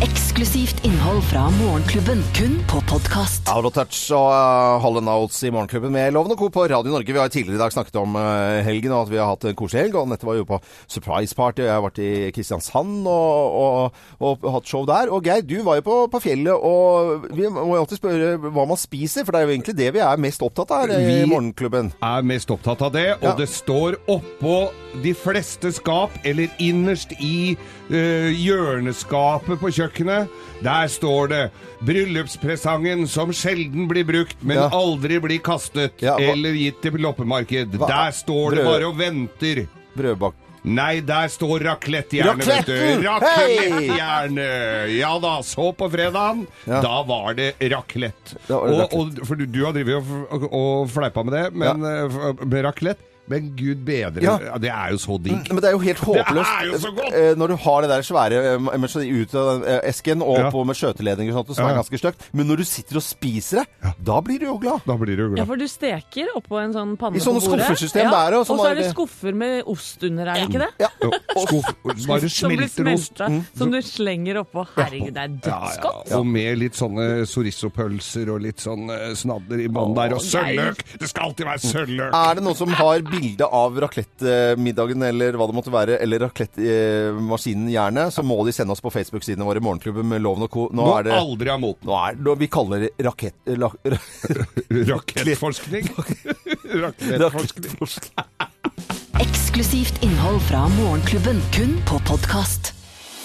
Eksklusivt 0.01 0.79
innhold 0.88 1.20
fra 1.29 1.43
Morgenklubben, 1.53 2.24
kun 2.34 2.55
på 2.70 2.79
podkast. 2.89 3.46
Out 3.53 3.67
of 3.70 3.74
Touch 3.75 4.00
og 4.17 4.31
uh, 4.34 4.79
Holland 4.81 5.10
Outs 5.12 5.38
i 5.46 5.51
Morgenklubben 5.53 5.93
med 5.93 6.15
Loven 6.15 6.34
og 6.34 6.39
Co. 6.41 6.48
på 6.50 6.63
Radio 6.72 6.89
Norge. 6.96 7.13
Vi 7.13 7.20
har 7.22 7.29
tidligere 7.29 7.60
i 7.60 7.62
dag 7.62 7.74
snakket 7.75 8.00
om 8.01 8.15
uh, 8.17 8.63
helgen 8.65 8.96
og 8.96 9.03
at 9.05 9.12
vi 9.13 9.20
har 9.22 9.29
hatt 9.29 9.46
en 9.51 9.58
koselig 9.60 9.84
helg. 9.84 9.98
Og 10.00 10.08
Anette 10.10 10.25
var 10.25 10.39
jo 10.39 10.48
på 10.50 10.58
surprise 10.89 11.38
party, 11.38 11.62
og 11.62 11.70
jeg 11.70 11.75
har 11.75 11.86
vært 11.86 12.01
i 12.01 12.10
Kristiansand 12.34 13.05
og, 13.12 13.60
og, 13.62 14.01
og 14.41 14.48
hatt 14.55 14.72
show 14.74 14.88
der. 14.89 15.12
Og 15.13 15.22
Geir, 15.29 15.46
du 15.46 15.60
var 15.67 15.77
jo 15.77 15.86
på, 15.86 16.00
på 16.15 16.24
fjellet, 16.25 16.50
og 16.58 17.29
vi 17.37 17.46
må 17.53 17.68
jo 17.75 17.83
alltid 17.83 18.01
spørre 18.01 18.33
hva 18.57 18.66
man 18.74 18.81
spiser, 18.81 19.27
for 19.27 19.35
det 19.37 19.44
er 19.44 19.48
jo 19.51 19.53
egentlig 19.59 19.77
det 19.83 19.92
vi 20.00 20.01
er 20.07 20.25
mest 20.25 20.42
opptatt 20.48 20.74
av 20.79 20.87
her 20.87 20.96
i 20.98 21.03
Vi- 21.11 21.22
er 22.01 22.25
mest 22.25 22.50
opptatt 22.57 22.81
av 22.90 22.96
det, 22.98 23.05
og 23.20 23.29
Ja. 23.29 23.35
det 23.37 23.50
står 23.53 24.00
oppå 24.09 24.57
de 25.05 25.14
fleste 25.16 25.70
skap, 25.72 26.18
eller 26.27 26.50
innerst 26.59 27.14
i 27.22 27.53
uh, 27.55 28.27
hjørneskapet 28.33 29.61
på 29.61 29.70
kjøkkenet. 29.70 29.90
Der 30.63 30.87
står 30.87 31.27
det 31.29 31.51
'Bryllupspresangen 31.81 33.07
som 33.07 33.31
sjelden 33.33 33.87
blir 33.89 34.03
brukt, 34.05 34.37
men 34.41 34.57
Ja. 34.57 34.69
aldri 34.69 35.19
blir 35.19 35.39
kastet 35.39 35.91
Ja, 36.01 36.17
eller 36.17 36.51
gitt 36.53 36.81
til 36.81 36.91
loppemarked'. 36.91 37.71
Hva- 37.77 37.87
Der 37.87 38.11
står 38.11 38.51
det 38.55 38.59
Brød- 38.59 38.65
bare 38.71 38.87
og 38.87 38.97
venter. 38.97 39.67
Brødbak... 39.97 40.33
Nei, 40.63 40.99
der 41.01 41.27
står 41.27 41.59
raklettjernet 41.65 42.45
vet 42.45 42.65
du. 42.67 43.01
Racletten! 43.01 43.79
Hey! 43.81 44.99
Ja 44.99 45.17
da, 45.19 45.41
så 45.41 45.71
på 45.73 45.89
fredagen. 45.89 46.45
Ja. 46.67 46.81
Da 46.85 47.01
var 47.01 47.33
det 47.33 47.55
det 47.59 48.53
Og, 48.53 48.93
og, 48.93 49.25
for 49.25 49.35
du, 49.35 49.47
du 49.47 49.65
har 49.65 49.73
drevet 49.73 50.05
og, 50.29 50.45
og, 50.53 50.87
fleipa 50.93 51.23
med 51.25 51.33
det, 51.33 51.53
men, 51.55 51.81
ja. 51.81 52.33
med 52.45 52.63
raclette. 52.63 53.01
Men 53.29 53.51
gud 53.55 53.86
bedre, 53.86 54.22
Ja. 54.22 54.38
ja, 54.44 54.57
det 54.57 54.70
er 54.74 54.92
jo 54.92 54.98
så 54.98 55.16
digg. 55.22 55.48
Men 55.53 55.62
det 55.62 55.70
er 55.70 55.72
jo 55.72 55.79
helt 55.79 56.00
håpløst. 56.10 56.50
er 56.62 56.66
jo 56.68 56.77
så 56.81 56.90
godt! 56.96 57.14
eh, 57.14 57.36
Når 57.38 57.48
du 57.48 57.55
har 57.64 57.81
det 57.81 57.90
der 57.90 58.01
svære 58.01 58.40
eh, 58.55 59.22
ut 59.22 59.36
av 59.36 59.64
eh, 59.64 59.79
esken 59.88 60.22
og 60.22 60.38
Ja. 60.40 60.50
på 60.51 60.66
med 60.66 60.75
skjøteledninger 60.75 61.31
og 61.31 61.46
sånt, 61.46 61.55
som 61.55 61.64
Ja, 61.64 61.70
er 61.70 61.75
ja. 61.75 61.81
ganske 61.81 61.98
stygt. 62.01 62.25
Men 62.34 62.48
når 62.48 62.57
du 62.57 62.64
sitter 62.66 62.96
og 62.98 63.03
spiser 63.05 63.62
det, 63.62 63.94
da 64.03 64.20
blir 64.22 64.40
du 64.40 64.46
jo 64.50 64.57
glad. 64.57 64.81
Da 64.86 64.98
blir 64.98 65.16
du 65.16 65.24
Ja, 65.24 65.36
glad. 65.36 65.48
for 65.48 65.55
du 65.55 65.68
steker 65.68 66.27
oppå 66.36 66.60
en 66.64 66.74
sånn 66.74 66.98
panne 66.98 67.16
I 67.16 67.20
sånne 67.24 67.40
på 67.40 67.50
bordet. 67.53 67.66
skuffesystem 67.70 68.03
ja. 68.03 68.12
der, 68.12 68.38
og 68.40 68.46
så 68.48 68.57
er 68.66 68.75
det 68.75 68.84
det- 68.84 68.92
skuffer 68.96 69.34
med 69.36 69.64
ost 69.66 70.03
under, 70.03 70.25
er 70.27 70.34
det 70.34 70.50
ikke 70.50 70.60
det? 70.66 70.72
Ja. 70.79 70.90
Jo, 71.01 71.12
skuff, 71.46 71.72
bare 71.86 72.29
Som 72.31 72.50
blir 72.51 72.68
smelter 72.68 72.94
ost. 72.94 73.16
smelta, 73.16 73.44
som 73.57 73.72
du 73.72 73.81
slenger 73.81 74.42
oppå. 74.44 74.68
Herregud, 74.75 75.14
det 75.14 75.24
er 75.24 75.29
Ja, 75.29 75.40
ja. 75.46 75.70
dødsgodt. 75.70 76.12
Og 76.20 76.25
med 76.25 76.57
litt 76.57 76.74
sånne 76.75 77.25
chorizo-pølser 77.29 78.29
og 78.34 78.42
litt 78.42 78.57
sånn 78.60 78.90
snadder 79.16 79.60
i 79.64 79.68
bånn 79.72 79.96
der. 79.96 80.16
Og 80.18 80.22
sølvløk! 80.25 80.84
Det 81.00 81.07
skal 81.10 81.29
alltid 81.29 81.46
være 81.46 81.64
sølvløk! 81.64 82.14
Er 82.14 82.36
det 82.36 82.44
noen 82.44 82.55
som 82.57 82.70
har 82.81 83.01
bilde 83.11 83.47
av 83.47 83.77
raclette-middagen 83.83 85.03
eller 85.07 85.37
hva 85.39 85.47
det 85.50 85.57
måtte 85.57 85.74
være, 85.74 85.97
eller 86.03 86.24
raclette-maskinen 86.25 87.69
gjerne, 87.74 88.07
så 88.13 88.24
må 88.25 88.39
de 88.47 88.53
sende 88.55 88.75
oss 88.75 88.83
på 88.83 88.91
Facebook-sidene 88.93 89.47
våre 89.47 89.63
Morgenklubben 89.63 90.07
med 90.11 90.24
Loven 90.24 90.47
og 90.47 90.53
Co. 90.53 90.67
Nå 90.71 90.85
nå 90.85 90.97
er 91.00 91.09
det 91.09 91.17
aldri 91.19 91.53
av 91.53 91.61
moten. 91.63 91.87
nå 91.89 91.97
er, 92.00 92.19
nå, 92.19 92.35
Vi 92.41 92.50
kaller 92.51 92.87
det 92.87 92.91
rakett... 93.05 93.37
La, 93.61 93.69
Rakettforskning. 94.91 95.91
Rakettforskning. 95.91 97.19
rakettforskning. 97.25 98.17
Eksklusivt 99.21 100.01
innhold 100.03 100.41
fra 100.47 100.65
Morgenklubben, 100.79 101.43
kun 101.55 101.77
på 101.89 102.01
podkast. 102.09 102.74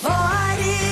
Hva 0.02 0.18
er 0.52 0.66
inn? 0.66 0.85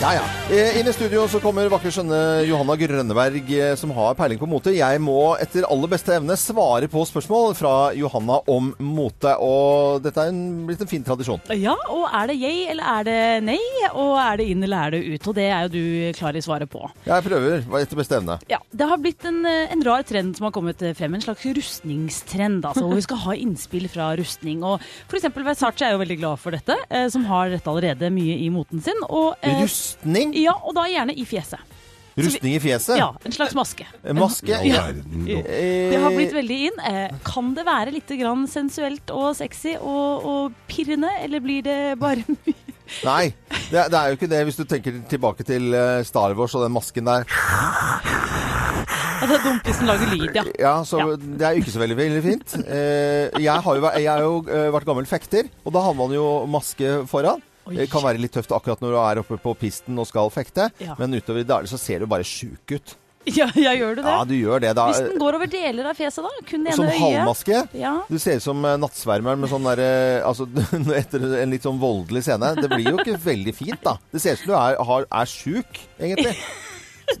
Ja, 0.00 0.14
ja. 0.16 0.22
Eh, 0.48 0.78
Inn 0.80 0.88
i 0.88 0.92
studio 0.96 1.26
så 1.28 1.36
kommer 1.44 1.68
vakre, 1.68 1.90
skjønne 1.92 2.18
Johanna 2.48 2.72
Grønneberg, 2.80 3.50
eh, 3.52 3.74
som 3.76 3.90
har 3.92 4.14
peiling 4.16 4.38
på 4.40 4.46
mote. 4.48 4.72
Jeg 4.72 5.00
må 5.04 5.34
etter 5.36 5.66
aller 5.68 5.90
beste 5.92 6.14
evne 6.16 6.32
svare 6.40 6.88
på 6.88 7.02
spørsmål 7.04 7.52
fra 7.58 7.72
Johanna 7.92 8.38
om 8.48 8.70
mote. 8.80 9.34
Og 9.44 10.00
dette 10.00 10.22
er 10.24 10.30
en, 10.32 10.64
blitt 10.64 10.80
en 10.80 10.88
fin 10.88 11.04
tradisjon. 11.04 11.42
Ja, 11.52 11.74
og 11.92 12.06
er 12.16 12.30
det 12.32 12.38
yay 12.40 12.62
eller 12.72 12.88
er 12.94 13.04
det 13.10 13.18
nei? 13.50 13.58
Og 13.90 14.14
er 14.22 14.40
det 14.40 14.46
inn 14.54 14.64
eller 14.64 14.86
er 14.86 14.96
det 14.96 15.02
ut? 15.04 15.28
Og 15.28 15.36
det 15.36 15.46
er 15.50 15.68
jo 15.68 15.74
du 15.76 16.16
klar 16.16 16.40
i 16.40 16.44
svaret 16.48 16.72
på. 16.72 16.80
Jeg 17.04 17.26
prøver 17.28 17.60
etter 17.82 18.00
beste 18.00 18.16
evne. 18.22 18.38
Ja, 18.48 18.62
Det 18.72 18.88
har 18.88 18.96
blitt 19.04 19.28
en, 19.28 19.44
eh, 19.44 19.68
en 19.76 19.84
rar 19.84 20.08
trend 20.08 20.32
som 20.40 20.48
har 20.48 20.56
kommet 20.56 20.80
frem, 20.96 21.12
en 21.14 21.26
slags 21.26 21.44
rustningstrend. 21.44 22.64
altså, 22.64 22.86
Hvor 22.88 22.96
vi 22.96 23.04
skal 23.04 23.20
ha 23.28 23.36
innspill 23.36 23.84
fra 23.92 24.16
rustning. 24.16 24.64
Og 24.64 24.80
f.eks. 25.12 25.28
Versace 25.36 25.84
er 25.84 25.92
jo 25.92 26.00
veldig 26.06 26.18
glad 26.24 26.40
for 26.40 26.56
dette, 26.56 26.80
som 27.12 27.28
har 27.28 27.52
dette 27.52 27.68
allerede 27.68 28.08
mye 28.16 28.40
i 28.40 28.48
moten 28.48 28.80
sin. 28.80 28.96
Og, 29.10 29.36
eh, 29.42 29.66
Rustning? 29.90 30.32
Ja, 30.38 30.54
og 30.64 30.74
da 30.78 30.86
gjerne 30.90 31.14
i 31.18 31.24
fjeset. 31.28 31.58
Rustning 32.20 32.56
i 32.56 32.60
fjeset? 32.60 32.98
Ja, 32.98 33.12
En 33.24 33.32
slags 33.32 33.54
maske. 33.56 33.86
En 34.04 34.18
Maske? 34.18 34.56
Ja. 34.66 34.88
Eh, 34.90 35.90
Det 35.92 36.00
har 36.02 36.10
blitt 36.12 36.34
veldig 36.34 36.58
inn. 36.68 36.80
Eh, 36.84 37.14
kan 37.24 37.54
det 37.56 37.64
være 37.64 37.92
litt 37.94 38.10
grann 38.18 38.46
sensuelt 38.50 39.10
og 39.14 39.30
sexy 39.38 39.76
og, 39.78 40.26
og 40.26 40.52
pirrende, 40.68 41.08
eller 41.22 41.40
blir 41.40 41.62
det 41.64 41.78
bare 42.02 42.24
mye 42.34 42.56
Nei, 43.06 43.28
det, 43.70 43.78
er- 43.78 43.88
det 43.88 43.94
er 44.00 44.08
jo 44.10 44.16
ikke 44.18 44.28
det 44.32 44.40
hvis 44.48 44.56
du 44.58 44.64
tenker 44.66 44.96
tilbake 45.08 45.44
til 45.46 45.70
eh, 45.78 46.00
Star 46.04 46.34
Wars 46.34 46.56
og 46.58 46.64
den 46.66 46.74
masken 46.74 47.06
der. 47.06 47.22
Altså 49.20 49.34
det 49.36 49.40
dumpisen 49.44 49.86
lager 49.86 50.10
lyd, 50.10 50.30
ja. 50.34 50.42
Ja, 50.58 50.72
så 50.88 50.98
Ja. 50.98 51.06
det 51.20 51.44
er 51.46 51.54
jo 51.54 51.60
ikke 51.62 51.74
så 51.74 51.80
veldig, 51.82 51.96
veldig 51.98 52.22
fint. 52.24 52.54
Eh, 52.66 53.28
jeg 53.44 53.62
har 53.62 53.76
jo, 53.78 53.84
jeg 53.94 54.08
har 54.10 54.22
jo 54.24 54.40
vært 54.74 54.86
gammel 54.88 55.06
fekter, 55.06 55.48
og 55.64 55.72
da 55.76 55.80
har 55.86 55.94
man 55.94 56.10
jo 56.16 56.24
maske 56.50 57.06
foran. 57.10 57.42
Det 57.68 57.90
kan 57.92 58.02
være 58.02 58.18
litt 58.22 58.32
tøft 58.34 58.50
akkurat 58.56 58.80
når 58.82 58.94
du 58.96 58.98
er 59.02 59.20
oppe 59.22 59.36
på 59.42 59.52
pisten 59.60 59.98
og 60.00 60.06
skal 60.08 60.30
fekte, 60.32 60.70
Ja. 60.80 60.94
men 60.98 61.12
utover 61.14 61.40
i 61.40 61.46
dag 61.46 61.68
så 61.70 61.78
ser 61.78 62.00
du 62.00 62.06
bare 62.10 62.24
sjuk 62.26 62.72
ut. 62.72 62.96
Ja, 63.28 63.50
ja, 63.54 63.74
gjør 63.76 63.96
du 63.98 64.00
det? 64.00 64.08
Ja, 64.10 64.24
du 64.24 64.32
gjør 64.34 64.60
det 64.64 64.70
da. 64.78 64.86
Hvis 64.88 65.02
den 65.10 65.18
går 65.20 65.36
over 65.36 65.46
deler 65.52 65.90
av 65.90 65.94
fjeset, 65.98 66.24
da? 66.24 66.44
Kun 66.48 66.64
det 66.64 66.72
Som 66.74 66.86
ene 66.86 66.94
øyet? 66.94 67.02
halvmaske. 67.04 67.58
Ja. 67.76 67.92
Du 68.08 68.16
ser 68.18 68.38
ut 68.40 68.42
som 68.46 68.64
eh, 68.64 68.78
nattsvermeren 68.80 69.38
med 69.44 69.50
sånn 69.52 69.68
derre 69.68 69.90
Altså, 70.24 70.46
etter 71.02 71.26
en 71.42 71.52
litt 71.52 71.62
sånn 71.68 71.78
voldelig 71.78 72.22
scene. 72.24 72.54
Det 72.56 72.70
blir 72.72 72.88
jo 72.88 72.96
ikke 72.96 73.18
veldig 73.20 73.54
fint, 73.54 73.82
da. 73.84 73.98
Det 74.10 74.22
ser 74.24 74.38
ut 74.38 74.42
som 74.46 74.54
du 74.54 74.56
er, 74.56 75.04
er 75.20 75.30
sjuk, 75.30 75.82
egentlig. 76.00 76.32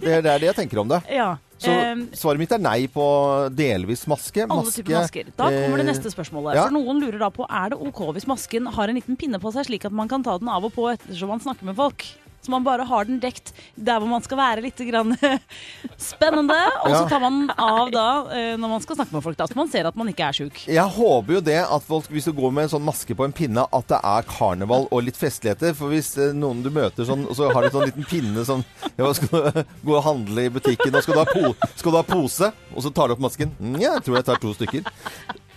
det 0.24 0.32
er 0.32 0.40
det 0.40 0.48
jeg 0.54 0.56
tenker 0.64 0.80
om 0.80 0.88
det. 0.96 1.02
ja. 1.12 1.34
Så 1.60 1.68
Ehm, 1.70 2.06
svaret 2.16 2.40
mitt 2.40 2.52
er 2.56 2.60
nei 2.62 2.86
på 2.88 3.04
delvis 3.52 4.06
maske. 4.08 4.46
alle 4.46 4.62
maske 4.64 4.80
typer 4.80 4.96
masker. 4.96 5.26
Da 5.36 5.50
kommer 5.52 5.76
det 5.76 5.84
eh, 5.84 5.90
neste 5.92 6.12
spørsmålet. 6.12 6.56
ja. 6.56 6.64
For 6.64 6.72
Noen 6.72 7.02
lurer 7.02 7.18
da 7.20 7.28
på 7.34 7.44
er 7.44 7.74
det 7.74 7.78
ok 7.78 8.00
hvis 8.16 8.26
masken 8.30 8.66
har 8.72 8.88
en 8.88 8.96
liten 8.96 9.18
pinne 9.20 9.40
på 9.42 9.52
seg, 9.52 9.66
slik 9.68 9.84
at 9.84 9.92
man 9.92 10.08
kan 10.08 10.24
ta 10.24 10.38
den 10.40 10.48
av 10.48 10.64
og 10.64 10.72
på 10.72 10.88
ettersom 10.94 11.28
man 11.28 11.40
snakker 11.44 11.68
med 11.68 11.76
folk. 11.76 12.06
Så 12.40 12.50
man 12.54 12.64
bare 12.64 12.86
har 12.88 13.04
den 13.04 13.18
dekt 13.20 13.50
der 13.76 14.00
hvor 14.00 14.08
man 14.08 14.22
skal 14.24 14.38
være 14.40 14.62
litt 14.64 14.78
grann 14.88 15.12
spennende. 16.00 16.56
Og 16.84 16.94
så 16.94 17.02
tar 17.10 17.20
man 17.22 17.34
den 17.42 17.50
av 17.60 17.90
da 17.92 18.04
eh, 18.32 18.54
når 18.60 18.72
man 18.76 18.84
skal 18.84 18.96
snakke 18.96 19.12
med 19.16 19.24
folk, 19.26 19.36
da, 19.40 19.46
så 19.50 19.58
man 19.58 19.68
ser 19.72 19.88
at 19.90 19.98
man 20.00 20.08
ikke 20.12 20.28
er 20.30 20.38
sjuk. 20.38 20.62
Jeg 20.70 20.94
håper 20.96 21.36
jo 21.36 21.42
det 21.50 21.58
at 21.62 21.84
folk, 21.86 22.08
hvis 22.12 22.28
du 22.30 22.32
går 22.38 22.54
med 22.56 22.66
en 22.68 22.72
sånn 22.76 22.86
maske 22.86 23.16
på 23.18 23.26
en 23.26 23.34
pinne, 23.36 23.66
at 23.68 23.90
det 23.92 24.00
er 24.12 24.28
karneval 24.30 24.88
og 24.88 25.04
litt 25.06 25.18
festligheter. 25.20 25.74
For 25.76 25.92
hvis 25.92 26.14
eh, 26.20 26.32
noen 26.36 26.64
du 26.64 26.70
møter 26.74 27.08
sånn, 27.08 27.26
så 27.36 27.50
har 27.52 27.66
de 27.66 27.72
sånn 27.74 27.88
liten 27.90 28.08
pinne 28.08 28.46
sånn 28.48 28.64
Ja, 28.96 29.10
skal 29.16 29.30
du 29.30 29.60
gå 29.90 29.98
og 29.98 30.04
handle 30.06 30.48
i 30.48 30.54
butikken, 30.56 30.96
og 30.96 31.04
skal 31.04 31.20
du 31.20 31.22
ha, 31.24 31.28
po 31.28 31.70
skal 31.76 31.92
du 31.92 32.00
ha 32.00 32.06
pose? 32.08 32.50
Og 32.74 32.84
så 32.86 32.92
tar 32.94 33.10
du 33.12 33.18
opp 33.18 33.24
masken. 33.28 33.52
Mm, 33.60 33.76
Ja, 33.80 33.94
jeg 33.98 34.06
tror 34.08 34.20
jeg 34.20 34.28
tar 34.28 34.40
to 34.42 34.56
stykker. 34.56 34.88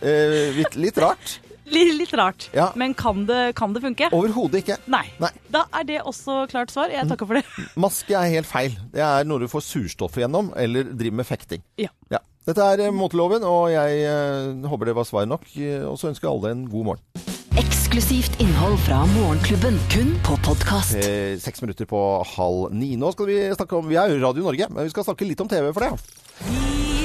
Eh, 0.03 0.51
litt, 0.59 0.75
litt 0.79 0.99
rart. 0.99 1.37
Litt, 1.71 1.93
litt 1.95 2.11
rart. 2.19 2.49
Ja. 2.53 2.71
Men 2.75 2.93
kan 2.97 3.25
det, 3.29 3.53
kan 3.55 3.73
det 3.73 3.81
funke? 3.85 4.09
Overhodet 4.13 4.63
ikke. 4.63 4.77
Nei. 4.91 5.05
Nei. 5.23 5.29
Da 5.53 5.63
er 5.79 5.85
det 5.87 6.01
også 6.03 6.43
klart 6.51 6.73
svar. 6.73 6.91
Jeg 6.91 7.07
takker 7.09 7.29
for 7.29 7.39
det. 7.39 7.45
Maske 7.79 8.17
er 8.19 8.29
helt 8.35 8.49
feil. 8.49 8.75
Det 8.93 9.01
er 9.05 9.23
noe 9.29 9.39
du 9.39 9.47
får 9.51 9.63
surstoff 9.65 10.17
gjennom, 10.19 10.51
eller 10.59 10.91
driver 10.91 11.21
med 11.21 11.29
fekting. 11.29 11.63
Ja. 11.79 11.89
Ja. 12.11 12.19
Dette 12.43 12.59
er 12.75 12.91
Moteloven, 12.91 13.45
og 13.47 13.69
jeg 13.71 14.01
eh, 14.03 14.67
håper 14.67 14.89
det 14.91 14.97
var 14.97 15.07
svar 15.07 15.29
nok. 15.31 15.45
eh, 15.55 15.85
Og 15.87 15.95
så 16.01 16.09
ønsker 16.11 16.27
jeg 16.27 16.33
alle 16.35 16.51
en 16.57 16.65
god 16.67 16.89
morgen. 16.91 17.29
Eksklusivt 17.61 18.35
innhold 18.41 18.75
fra 18.83 19.03
Morgenklubben, 19.13 19.77
kun 19.93 20.11
på 20.25 20.35
podkast. 20.43 20.97
Eh, 20.99 21.37
Seks 21.39 21.61
minutter 21.63 21.87
på 21.87 22.01
halv 22.35 22.73
ni. 22.75 22.95
Nå 22.99 23.13
skal 23.13 23.29
vi 23.29 23.37
snakke 23.55 23.77
om 23.79 23.87
Vi 23.87 23.95
er 24.01 24.11
jo 24.11 24.19
Radio 24.25 24.43
Norge, 24.49 24.67
men 24.73 24.83
vi 24.89 24.91
skal 24.91 25.05
snakke 25.07 25.29
litt 25.29 25.39
om 25.45 25.47
TV 25.51 25.71
for 25.71 25.85
det. 25.87 27.02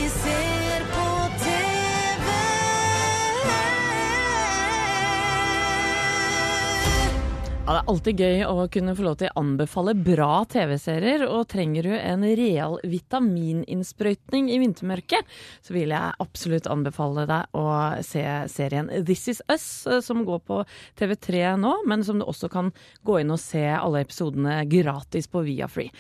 Ja, 7.69 7.75
det 7.75 7.81
er 7.83 7.91
alltid 7.93 8.21
gøy 8.23 8.39
å 8.49 8.63
kunne 8.73 8.95
få 8.97 9.03
lov 9.05 9.17
til 9.21 9.29
å 9.29 9.43
anbefale 9.43 9.93
bra 9.93 10.39
TV-serier. 10.49 11.27
Og 11.29 11.51
trenger 11.53 11.85
du 11.85 11.91
en 11.99 12.25
real 12.25 12.79
vitamininnsprøytning 12.81 14.49
i 14.49 14.57
vintermørket, 14.63 15.29
så 15.61 15.77
vil 15.77 15.93
jeg 15.93 16.17
absolutt 16.25 16.71
anbefale 16.73 17.27
deg 17.29 17.61
å 17.61 17.67
se 18.09 18.25
serien 18.49 18.89
This 19.05 19.27
Is 19.35 19.45
Us, 19.53 19.69
eh, 19.85 20.01
som 20.01 20.25
går 20.25 20.41
på 20.49 20.63
TV3 20.97 21.45
nå, 21.61 21.75
men 21.85 22.07
som 22.09 22.17
du 22.17 22.25
også 22.25 22.49
kan 22.57 22.73
gå 23.05 23.21
inn 23.21 23.37
og 23.37 23.43
se 23.45 23.67
alle 23.75 24.01
episodene 24.07 24.63
gratis 24.73 25.29
på 25.29 25.45
Viafree. 25.51 25.93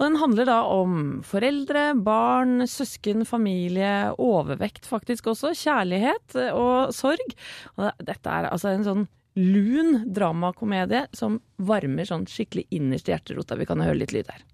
Og 0.00 0.06
den 0.06 0.16
handler 0.24 0.48
da 0.48 0.58
om 0.72 1.20
foreldre, 1.28 1.90
barn, 2.00 2.64
søsken, 2.64 3.28
familie, 3.28 4.14
overvekt 4.16 4.88
faktisk 4.88 5.34
også, 5.36 5.52
kjærlighet 5.52 6.40
eh, 6.46 6.52
og 6.56 6.96
sorg. 6.96 7.40
Og 7.76 7.90
dette 8.00 8.38
er 8.40 8.54
altså 8.54 8.72
en 8.72 8.88
sånn 8.88 9.10
lun 9.40 10.04
dramakomedie 10.12 11.06
som 11.16 11.40
varmer 11.56 12.08
sånn 12.08 12.26
skikkelig 12.28 12.66
innerst 12.70 13.08
i 13.08 13.14
hjerterota. 13.14 13.56
Vi 13.56 13.68
kan 13.68 13.82
høre 13.84 14.02
litt 14.02 14.14
lyd 14.14 14.30
her. 14.30 14.44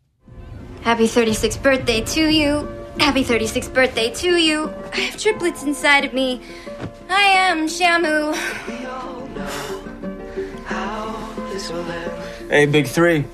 Happy 0.86 1.08
36th 1.10 1.62
birthday 1.62 2.00
to 2.14 2.28
you. 2.30 2.62
Happy 2.98 3.24
36th 3.24 3.74
birthday 3.74 4.08
to 4.14 4.36
you. 4.38 4.70
I 4.94 5.00
have 5.00 5.18
triplets 5.18 5.62
inside 5.64 6.04
of 6.04 6.14
me. 6.14 6.40
I 7.10 7.26
am 7.50 7.66
Shamu. 7.66 8.34
Hey, 12.48 12.66
Big 12.66 12.86
Three. 12.86 13.24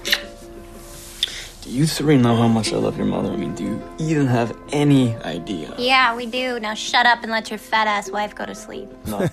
Do 1.63 1.71
you 1.71 1.87
three 1.87 2.17
know 2.17 2.35
how 2.35 2.49
much 2.49 2.73
I 2.73 2.77
love 2.77 2.97
your 2.99 3.07
mother? 3.07 3.31
I 3.33 3.37
mean, 3.37 3.55
do 3.55 3.63
you 3.63 3.81
even 4.01 4.27
have 4.27 4.53
any 4.73 5.15
idea? 5.25 5.73
Yeah, 5.79 6.17
we 6.17 6.27
do. 6.27 6.59
Now 6.59 6.75
shut 6.75 7.07
up 7.07 7.23
and 7.23 7.31
let 7.31 7.51
your 7.51 7.59
fat 7.59 7.87
ass 7.87 8.11
wife 8.11 8.35
go 8.35 8.45
to 8.47 8.55
sleep. 8.55 8.89
Hva 9.07 9.29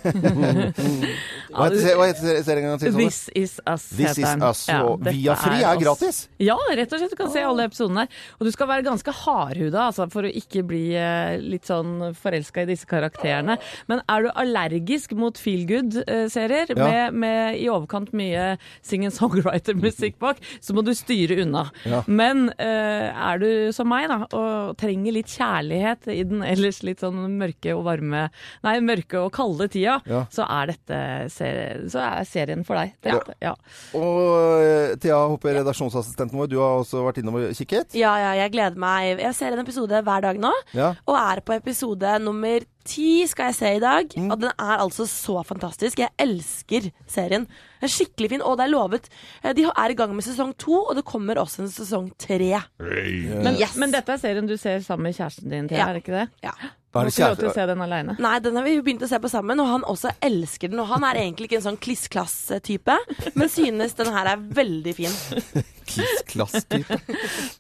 heter, 1.66 1.80
se- 1.82 1.96
hva 1.98 2.06
heter 2.12 2.44
serien 2.46 2.68
en 2.68 2.76
gang 2.76 2.80
til? 2.84 2.94
This 3.00 3.18
Is 3.34 3.56
Us 3.66 3.88
This 3.98 4.20
Is 4.22 4.28
us 4.30 4.44
Us, 4.46 4.62
og 4.70 5.02
dette 5.08 5.36
fri» 5.42 5.64
er 5.64 5.72
oss. 5.74 5.82
gratis? 5.82 6.20
Ja, 6.38 6.58
rett 6.78 6.94
og 6.94 7.02
slett. 7.02 7.16
Du 7.16 7.18
kan 7.18 7.32
se 7.34 7.42
alle 7.42 7.66
episodene 7.66 8.04
der. 8.06 8.22
Og 8.38 8.46
du 8.46 8.52
skal 8.54 8.70
være 8.76 8.86
ganske 8.86 9.16
hardhuda 9.24 9.88
altså, 9.88 10.06
for 10.14 10.30
å 10.30 10.34
ikke 10.44 10.62
bli 10.70 10.84
eh, 11.02 11.40
litt 11.42 11.66
sånn 11.66 12.12
forelska 12.14 12.62
i 12.68 12.70
disse 12.70 12.86
karakterene. 12.90 13.58
Men 13.90 14.04
er 14.06 14.28
du 14.28 14.30
allergisk 14.36 15.18
mot 15.18 15.42
feel 15.42 15.66
good-serier 15.70 16.76
Ja. 16.78 16.86
med, 17.10 17.18
med 17.26 17.58
i 17.58 17.66
overkant 17.74 18.14
mye 18.14 18.52
sing 18.86 19.10
and 19.10 19.18
songwriter-musikk 19.18 20.22
bak, 20.22 20.38
så 20.62 20.78
må 20.78 20.86
du 20.86 20.94
styre 20.94 21.42
unna. 21.48 21.66
Ja. 21.90 22.04
Men 22.20 22.50
eh, 22.60 23.08
er 23.10 23.40
du 23.42 23.48
som 23.76 23.88
meg, 23.92 24.10
da, 24.12 24.20
og 24.36 24.76
trenger 24.82 25.16
litt 25.16 25.32
kjærlighet 25.32 26.10
i 26.12 26.20
den 26.28 26.44
ellers 26.46 26.82
litt 26.86 27.00
sånn 27.04 27.22
mørke 27.40 27.74
og 27.78 27.86
varme 27.88 28.26
Nei, 28.66 28.76
mørke 28.84 29.22
og 29.24 29.32
kalde 29.36 29.70
tida, 29.72 30.00
Ja. 30.10 30.26
så 30.34 30.44
er 30.46 30.74
dette 30.74 31.00
serie, 31.34 31.90
så 31.92 32.02
er 32.04 32.28
serien 32.28 32.66
for 32.68 32.80
deg. 32.80 32.94
Ja. 33.08 33.18
Dette, 33.20 33.36
ja. 33.44 33.54
Og 33.98 34.98
Thea 35.02 35.20
Hoppe, 35.32 35.54
redaksjonsassistenten 35.60 36.38
vår, 36.40 36.50
du 36.52 36.58
har 36.62 36.80
også 36.82 37.04
vært 37.06 37.22
innom 37.22 37.38
og 37.40 37.54
kikket? 37.58 37.96
Ja, 37.98 38.14
ja, 38.22 38.34
jeg 38.44 38.54
gleder 38.56 38.80
meg. 38.82 39.20
Jeg 39.24 39.36
ser 39.38 39.56
en 39.56 39.64
episode 39.64 40.04
hver 40.06 40.26
dag 40.26 40.40
nå, 40.42 40.52
Ja. 40.76 40.94
og 41.08 41.16
er 41.20 41.42
på 41.46 41.56
episode 41.58 42.18
nummer 42.24 42.66
ti 42.86 43.26
skal 43.28 43.50
jeg 43.52 43.56
se 43.56 43.72
i 43.76 43.80
dag. 43.84 44.08
Mm. 44.18 44.32
Og 44.32 44.40
den 44.42 44.50
er 44.58 44.78
altså 44.84 45.06
så 45.10 45.44
fantastisk. 45.46 46.00
Jeg 46.00 46.10
elsker 46.20 46.92
serien. 47.08 47.46
Den 47.80 47.88
er 47.88 47.94
skikkelig 47.94 48.30
fin, 48.30 48.42
og 48.42 48.58
det 48.58 48.66
er 48.68 48.74
lovet. 48.74 49.10
eh, 49.44 49.54
De 49.54 49.64
er 49.70 49.90
i 49.92 49.96
gang 49.96 50.14
med 50.16 50.24
sesong 50.24 50.56
to, 50.58 50.84
og 50.90 50.96
det 50.96 51.06
kommer 51.06 51.36
også 51.40 51.62
en 51.64 51.70
sesong 51.72 52.12
tre. 52.18 52.62
Men, 52.80 53.56
Yes. 53.60 53.76
men 53.76 53.92
dette 53.92 54.10
er 54.12 54.18
serien 54.18 54.48
du 54.48 54.58
ser 54.58 54.80
sammen 54.82 55.04
med 55.10 55.16
kjæresten 55.16 55.50
din, 55.50 55.68
Thea, 55.70 55.78
Ja. 55.78 55.88
er 55.90 55.94
det 55.94 56.04
ikke 56.04 56.18
det? 56.20 56.30
Ja. 56.44 56.52
Du 56.92 56.98
Er 56.98 57.04
får 57.04 57.06
det 57.06 57.14
ikke 57.14 57.28
lov 57.30 57.36
til 57.38 57.48
å 57.50 57.54
se 57.54 57.66
den 57.68 57.82
aleine. 57.86 58.16
Nei, 58.20 58.40
den 58.40 58.56
har 58.56 58.64
vi 58.64 58.82
begynt 58.82 59.04
å 59.06 59.08
se 59.08 59.20
på 59.20 59.30
sammen, 59.30 59.60
og 59.62 59.68
han 59.68 59.84
også 59.84 60.10
elsker 60.26 60.70
den. 60.72 60.80
Og 60.80 60.88
han 60.88 61.04
er 61.04 61.20
egentlig 61.22 61.46
ikke 61.52 61.58
en 61.62 61.68
sånn 61.68 61.78
kliss-klass-type, 61.78 62.96
men 63.36 63.48
synes 63.50 63.94
den 63.94 64.08
her 64.12 64.26
er 64.26 64.38
veldig 64.38 64.96
fin. 64.96 65.14
Klissklass-type? 65.90 66.98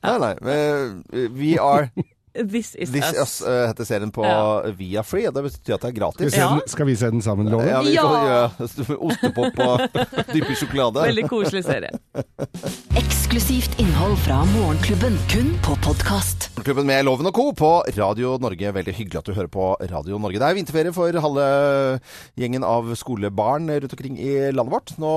Nei, 0.03 0.17
nei. 0.17 0.33
eh, 0.49 1.29
We 1.29 1.57
Are 1.61 1.91
This 2.33 2.75
Is 2.75 2.91
This 2.93 3.05
Us. 3.13 3.17
Us 3.17 3.41
uh, 3.41 3.67
heter 3.71 3.83
serien 3.89 4.11
på 4.13 4.23
Ja. 4.25 4.61
Viafree. 4.77 5.27
og 5.27 5.33
Det 5.33 5.43
betyr 5.47 5.73
at 5.73 5.81
det 5.81 5.89
er 5.89 5.91
Skal 5.91 5.93
vi, 5.93 5.99
gratis. 5.99 6.33
se 6.33 6.39
den, 6.39 6.61
skal 6.67 6.85
vi 6.85 6.95
se 6.95 7.09
den 7.11 7.21
sammen, 7.21 7.49
Loven? 7.49 7.67
Ja, 7.67 7.81
vi 7.81 7.93
Ja. 7.95 8.49
ostepop 9.09 9.59
og 9.59 9.79
dyppe 10.35 10.55
sjokolade. 10.55 11.01
Veldig 11.09 11.25
koselig 11.29 11.63
serie. 11.65 11.89
Eksklusivt 12.99 13.75
innhold 13.79 14.17
fra 14.25 14.39
Morgenklubben, 14.53 15.17
kun 15.31 15.49
på 15.65 15.75
podkast. 15.85 16.49
Morgenklubben 16.55 16.87
med 16.89 17.03
Loven 17.05 17.27
og 17.29 17.33
Co. 17.37 17.47
på 17.57 17.71
Radio 17.97 18.35
Norge. 18.41 18.71
Veldig 18.73 18.93
hyggelig 18.97 19.19
at 19.21 19.25
du 19.29 19.33
hører 19.37 19.49
på 19.53 19.67
Radio 19.91 20.17
Norge. 20.21 20.39
Det 20.41 20.47
er 20.49 20.57
vinterferie 20.57 20.93
for 20.95 21.19
halve 21.25 21.45
gjengen 22.39 22.63
av 22.67 22.89
skolebarn 22.99 23.69
rundt 23.69 23.93
omkring 23.95 24.17
i 24.21 24.33
landet 24.51 24.73
vårt. 24.73 24.93
Nå 25.01 25.11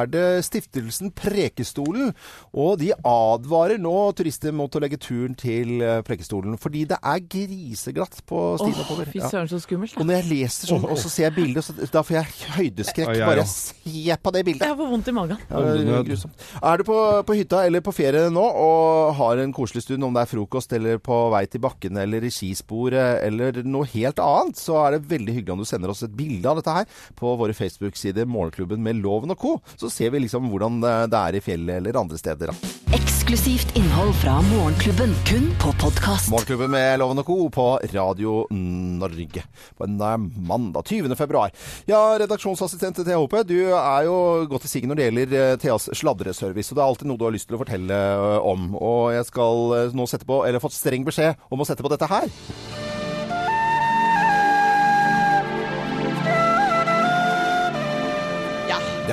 er 0.00 0.10
det 0.10 0.24
stiftelsen 0.46 1.12
Prekestolen, 1.16 2.12
og 2.54 2.78
de 2.82 2.92
advarer 3.06 3.78
nå 3.82 3.94
turister 4.18 4.54
mot 4.54 4.74
å 4.74 4.82
legge 4.82 4.98
turen 5.02 5.34
til 5.38 5.80
eh, 5.82 6.00
Prekestolen 6.44 6.60
fordi 6.60 6.84
det 6.88 6.98
er 7.00 7.20
griseglatt 7.30 8.20
på 8.28 8.40
stien 8.60 8.80
oppover. 8.82 9.08
fy 9.10 9.20
søren, 9.20 9.48
så 9.48 9.60
skummelt. 9.62 9.96
Og 9.98 10.06
når 10.06 10.20
jeg 10.20 10.28
leser 10.30 10.70
sånn, 10.70 10.84
og 10.84 10.98
så 10.98 11.10
ser 11.10 11.26
jeg 11.28 11.34
bildet, 11.36 11.64
så 11.64 11.74
da 11.92 12.02
får 12.04 12.16
jeg 12.18 12.26
høydeskrekk. 12.58 13.08
Ja, 13.08 13.14
ja, 13.14 13.20
ja. 13.20 13.28
Bare 13.30 13.46
se 13.48 14.16
på 14.22 14.32
det 14.34 14.44
bildet. 14.44 14.66
Jeg 14.68 14.78
får 14.78 14.90
vondt 14.90 15.08
i 15.08 15.14
magen. 15.16 15.38
Ja, 15.50 15.62
er 15.74 16.08
grusomt. 16.08 16.46
Er 16.62 16.78
du 16.78 16.84
på, 16.84 16.98
på 17.26 17.36
hytta 17.38 17.64
eller 17.66 17.84
på 17.84 17.94
ferie 17.94 18.28
nå 18.30 18.44
og 18.44 19.14
har 19.18 19.42
en 19.42 19.54
koselig 19.54 19.84
stund, 19.86 20.04
om 20.04 20.14
det 20.14 20.24
er 20.24 20.30
frokost 20.30 20.72
eller 20.76 21.00
på 21.02 21.20
vei 21.34 21.44
til 21.50 21.62
bakken 21.64 21.98
eller 22.00 22.24
i 22.24 22.32
skisporet 22.32 23.24
eller 23.24 23.62
noe 23.64 23.88
helt 23.94 24.20
annet, 24.22 24.60
så 24.60 24.78
er 24.84 24.96
det 24.96 25.08
veldig 25.10 25.38
hyggelig 25.38 25.56
om 25.56 25.64
du 25.64 25.68
sender 25.68 25.92
oss 25.92 26.04
et 26.06 26.14
bilde 26.14 26.48
av 26.48 26.60
dette 26.60 26.74
her 26.74 26.88
på 27.18 27.34
våre 27.40 27.56
Facebook-sider 27.56 28.28
Morgenklubben 28.28 28.82
med 28.84 29.00
Loven 29.02 29.34
og 29.34 29.40
co. 29.40 29.56
Så 29.80 29.90
ser 29.92 30.14
vi 30.14 30.24
liksom 30.24 30.50
hvordan 30.52 30.80
det 30.84 30.94
det 31.14 31.20
er 31.20 31.36
i 31.38 31.44
fjellet 31.44 31.80
eller 31.80 32.00
andre 32.00 32.18
steder. 32.18 32.52
da. 32.52 33.13
Eksklusivt 33.24 33.70
innhold 33.76 34.10
fra 34.20 34.34
Morgenklubben, 34.44 35.14
kun 35.24 35.46
på 35.56 35.70
podkast. 35.80 36.28
Morgenklubben 36.28 36.68
med 36.74 36.98
Loven 37.00 37.22
og 37.22 37.24
co. 37.24 37.36
på 37.48 37.64
Radio 37.94 38.34
Norge 38.52 39.46
på 39.78 39.86
en 39.86 39.96
eh, 39.96 40.18
mandag 40.44 40.84
20. 40.84 41.16
februar. 41.16 41.48
Ja, 41.88 42.18
redaksjonsassistent 42.20 43.00
Thea 43.00 43.16
Hope, 43.16 43.40
du 43.48 43.56
er 43.72 44.04
jo 44.04 44.44
godt 44.52 44.68
i 44.68 44.74
sigen 44.74 44.92
når 44.92 45.00
det 45.00 45.08
gjelder 45.08 45.36
eh, 45.40 45.56
Theas 45.56 45.88
sladreservice. 45.96 46.68
Og 46.68 46.76
det 46.76 46.84
er 46.84 46.90
alltid 46.90 47.08
noe 47.08 47.22
du 47.22 47.24
har 47.24 47.32
lyst 47.38 47.48
til 47.48 47.56
å 47.56 47.64
fortelle 47.64 48.04
eh, 48.12 48.40
om. 48.44 48.74
Og 48.76 49.14
jeg 49.16 49.32
skal 49.32 49.94
nå 49.96 50.10
sette 50.12 50.28
på, 50.28 50.42
eller 50.44 50.60
fått 50.60 50.76
streng 50.76 51.08
beskjed 51.08 51.48
om 51.48 51.64
å 51.64 51.68
sette 51.72 51.80
på 51.80 51.96
dette 51.96 52.12
her. 52.12 52.28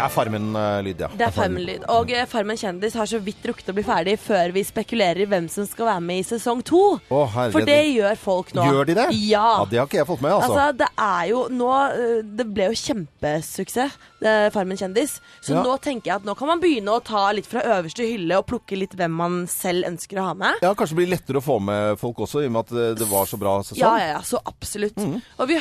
Det 0.02 0.08
er 0.08 0.14
Farmen-lyd, 0.16 1.02
ja. 1.06 1.10
Det 1.14 1.26
er 1.28 1.34
Farmen-lyd. 1.36 1.84
Og 1.94 2.10
eh, 2.16 2.26
Farmen 2.30 2.58
kjendis 2.58 2.96
har 2.98 3.06
så 3.10 3.20
vidt 3.22 3.46
rukket 3.46 3.70
å 3.70 3.76
bli 3.78 3.84
ferdig 3.86 4.18
før 4.22 4.54
vi 4.56 4.64
spekulerer 4.66 5.22
i 5.22 5.28
hvem 5.30 5.46
som 5.52 5.68
skal 5.70 5.92
være 5.92 6.02
med 6.08 6.24
i 6.24 6.26
sesong 6.26 6.64
to. 6.66 6.82
Herregud. 7.12 7.54
For 7.54 7.68
det 7.70 7.78
gjør 7.94 8.18
folk 8.22 8.54
nå. 8.58 8.66
Gjør 8.66 8.90
de 8.90 8.96
det? 8.98 9.08
Ja. 9.28 9.44
Ja, 9.62 9.66
Det 9.70 9.80
har 9.80 9.88
ikke 9.90 10.00
jeg 10.02 10.08
fått 10.10 10.24
med, 10.26 10.32
altså. 10.34 10.52
Altså, 10.58 10.78
det 10.82 10.88
er 11.06 11.24
jo 11.32 11.44
nå 11.54 11.70
øh, 11.72 12.18
Det 12.38 12.46
ble 12.54 12.68
jo 12.72 12.78
kjempesuksess, 12.82 13.96
det 14.22 14.34
Farmen 14.56 14.78
kjendis. 14.80 15.20
Så 15.42 15.54
Ja. 15.56 15.64
nå 15.66 15.78
tenker 15.82 16.12
jeg 16.12 16.16
at 16.22 16.26
nå 16.28 16.36
kan 16.38 16.48
man 16.52 16.62
begynne 16.62 16.94
å 16.98 17.04
ta 17.04 17.28
litt 17.36 17.48
fra 17.50 17.62
øverste 17.78 18.06
hylle 18.08 18.38
og 18.42 18.48
plukke 18.50 18.78
litt 18.80 18.96
hvem 18.98 19.14
man 19.22 19.40
selv 19.52 19.86
ønsker 19.90 20.22
å 20.22 20.28
ha 20.32 20.34
med. 20.38 20.62
Ja, 20.66 20.74
Kanskje 20.74 20.96
det 20.96 21.02
blir 21.04 21.14
lettere 21.14 21.42
å 21.42 21.46
få 21.46 21.60
med 21.62 22.00
folk 22.02 22.18
også, 22.26 22.42
i 22.44 22.50
og 22.50 22.56
med 22.58 22.66
at 22.66 22.72
eh, 22.74 22.94
det 23.02 23.08
var 23.12 23.26
så 23.30 23.38
bra 23.42 23.60
sesong. 23.62 23.82
Ja, 23.82 23.94
ja, 24.02 24.08
ja, 24.16 24.22
så 24.26 24.42
absolutt. 24.46 24.98
Mm. 24.98 25.20
Og 25.38 25.48
vi, 25.52 25.60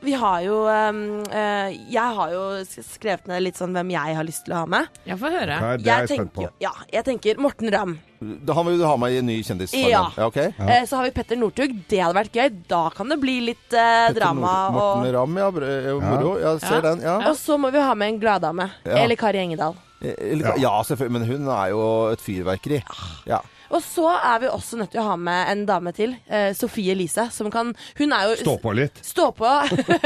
vi 0.00 0.12
har 0.14 0.40
jo 0.44 0.56
øhm, 0.70 1.00
øh, 1.26 1.76
Jeg 1.92 2.14
har 2.18 2.30
jo 2.32 2.42
skrevet 2.66 3.26
ned 3.26 3.42
litt 3.42 3.56
sånn 3.58 3.72
hvem 3.74 3.90
jeg 3.94 4.16
har 4.18 4.26
lyst 4.26 4.44
til 4.46 4.54
å 4.54 4.60
ha 4.62 4.66
med. 4.66 4.86
Jeg 5.08 5.18
får 5.18 5.34
høre. 5.34 5.56
Nei, 5.64 5.72
det 5.76 5.86
er 5.86 5.88
Jeg 5.90 6.08
jeg 6.08 6.18
spent 6.20 6.32
på. 6.36 6.46
ja, 6.62 6.72
jeg 6.92 7.04
tenker 7.08 7.40
Morten 7.42 7.70
Ramm. 7.74 7.96
Han 8.20 8.66
vil 8.66 8.78
du 8.80 8.84
ha 8.86 8.96
med 8.98 9.12
i 9.14 9.18
en 9.20 9.26
ny 9.30 9.36
kjendis? 9.46 9.74
Ja. 9.78 10.04
ja 10.16 10.26
ok. 10.26 10.36
Eh, 10.38 10.84
så 10.90 10.96
har 10.98 11.04
vi 11.06 11.12
Petter 11.14 11.38
Northug. 11.38 11.74
Det 11.88 12.00
hadde 12.02 12.16
vært 12.18 12.34
gøy. 12.34 12.48
Da 12.70 12.84
kan 12.94 13.08
det 13.12 13.20
bli 13.22 13.36
litt 13.50 13.72
eh, 13.78 14.08
drama. 14.16 14.54
Morten 14.74 15.06
Og, 15.06 15.12
Ramm, 15.14 15.36
ja. 15.38 15.50
eh, 15.68 15.92
Moro. 16.02 16.32
Ja, 16.42 16.56
ser 16.58 16.80
Ja. 16.80 16.80
den. 16.88 17.04
ja. 17.06 17.18
og 17.30 17.36
så 17.38 17.58
må 17.58 17.70
vi 17.74 17.78
ha 17.78 17.94
med 17.94 18.14
en 18.14 18.18
gladdame. 18.22 18.70
Ja. 18.84 18.96
Eller 19.04 19.16
Kari 19.16 19.38
Engedal. 19.44 19.76
Eh, 20.02 20.42
Ja, 20.58 20.82
selvfølgelig. 20.82 21.12
Men 21.18 21.26
hun 21.30 21.48
er 21.48 21.68
jo 21.70 21.84
et 22.12 22.20
fyrverkeri. 22.22 22.82
Ja. 23.26 23.38
Og 23.70 23.82
så 23.84 24.06
er 24.16 24.42
vi 24.42 24.48
også 24.50 24.78
nødt 24.80 24.92
til 24.94 25.02
å 25.02 25.06
ha 25.10 25.16
med 25.20 25.50
en 25.52 25.64
dame 25.68 25.92
til. 25.96 26.14
Eh, 26.26 26.50
Sofie 26.56 26.94
Elise. 26.94 27.28
Som 27.34 27.50
kan 27.52 27.74
Hun 27.98 28.12
er 28.16 28.30
jo 28.30 28.36
Stå 28.40 28.54
på 28.62 28.72
litt. 28.76 29.00
Stå 29.04 29.28
på. 29.36 29.50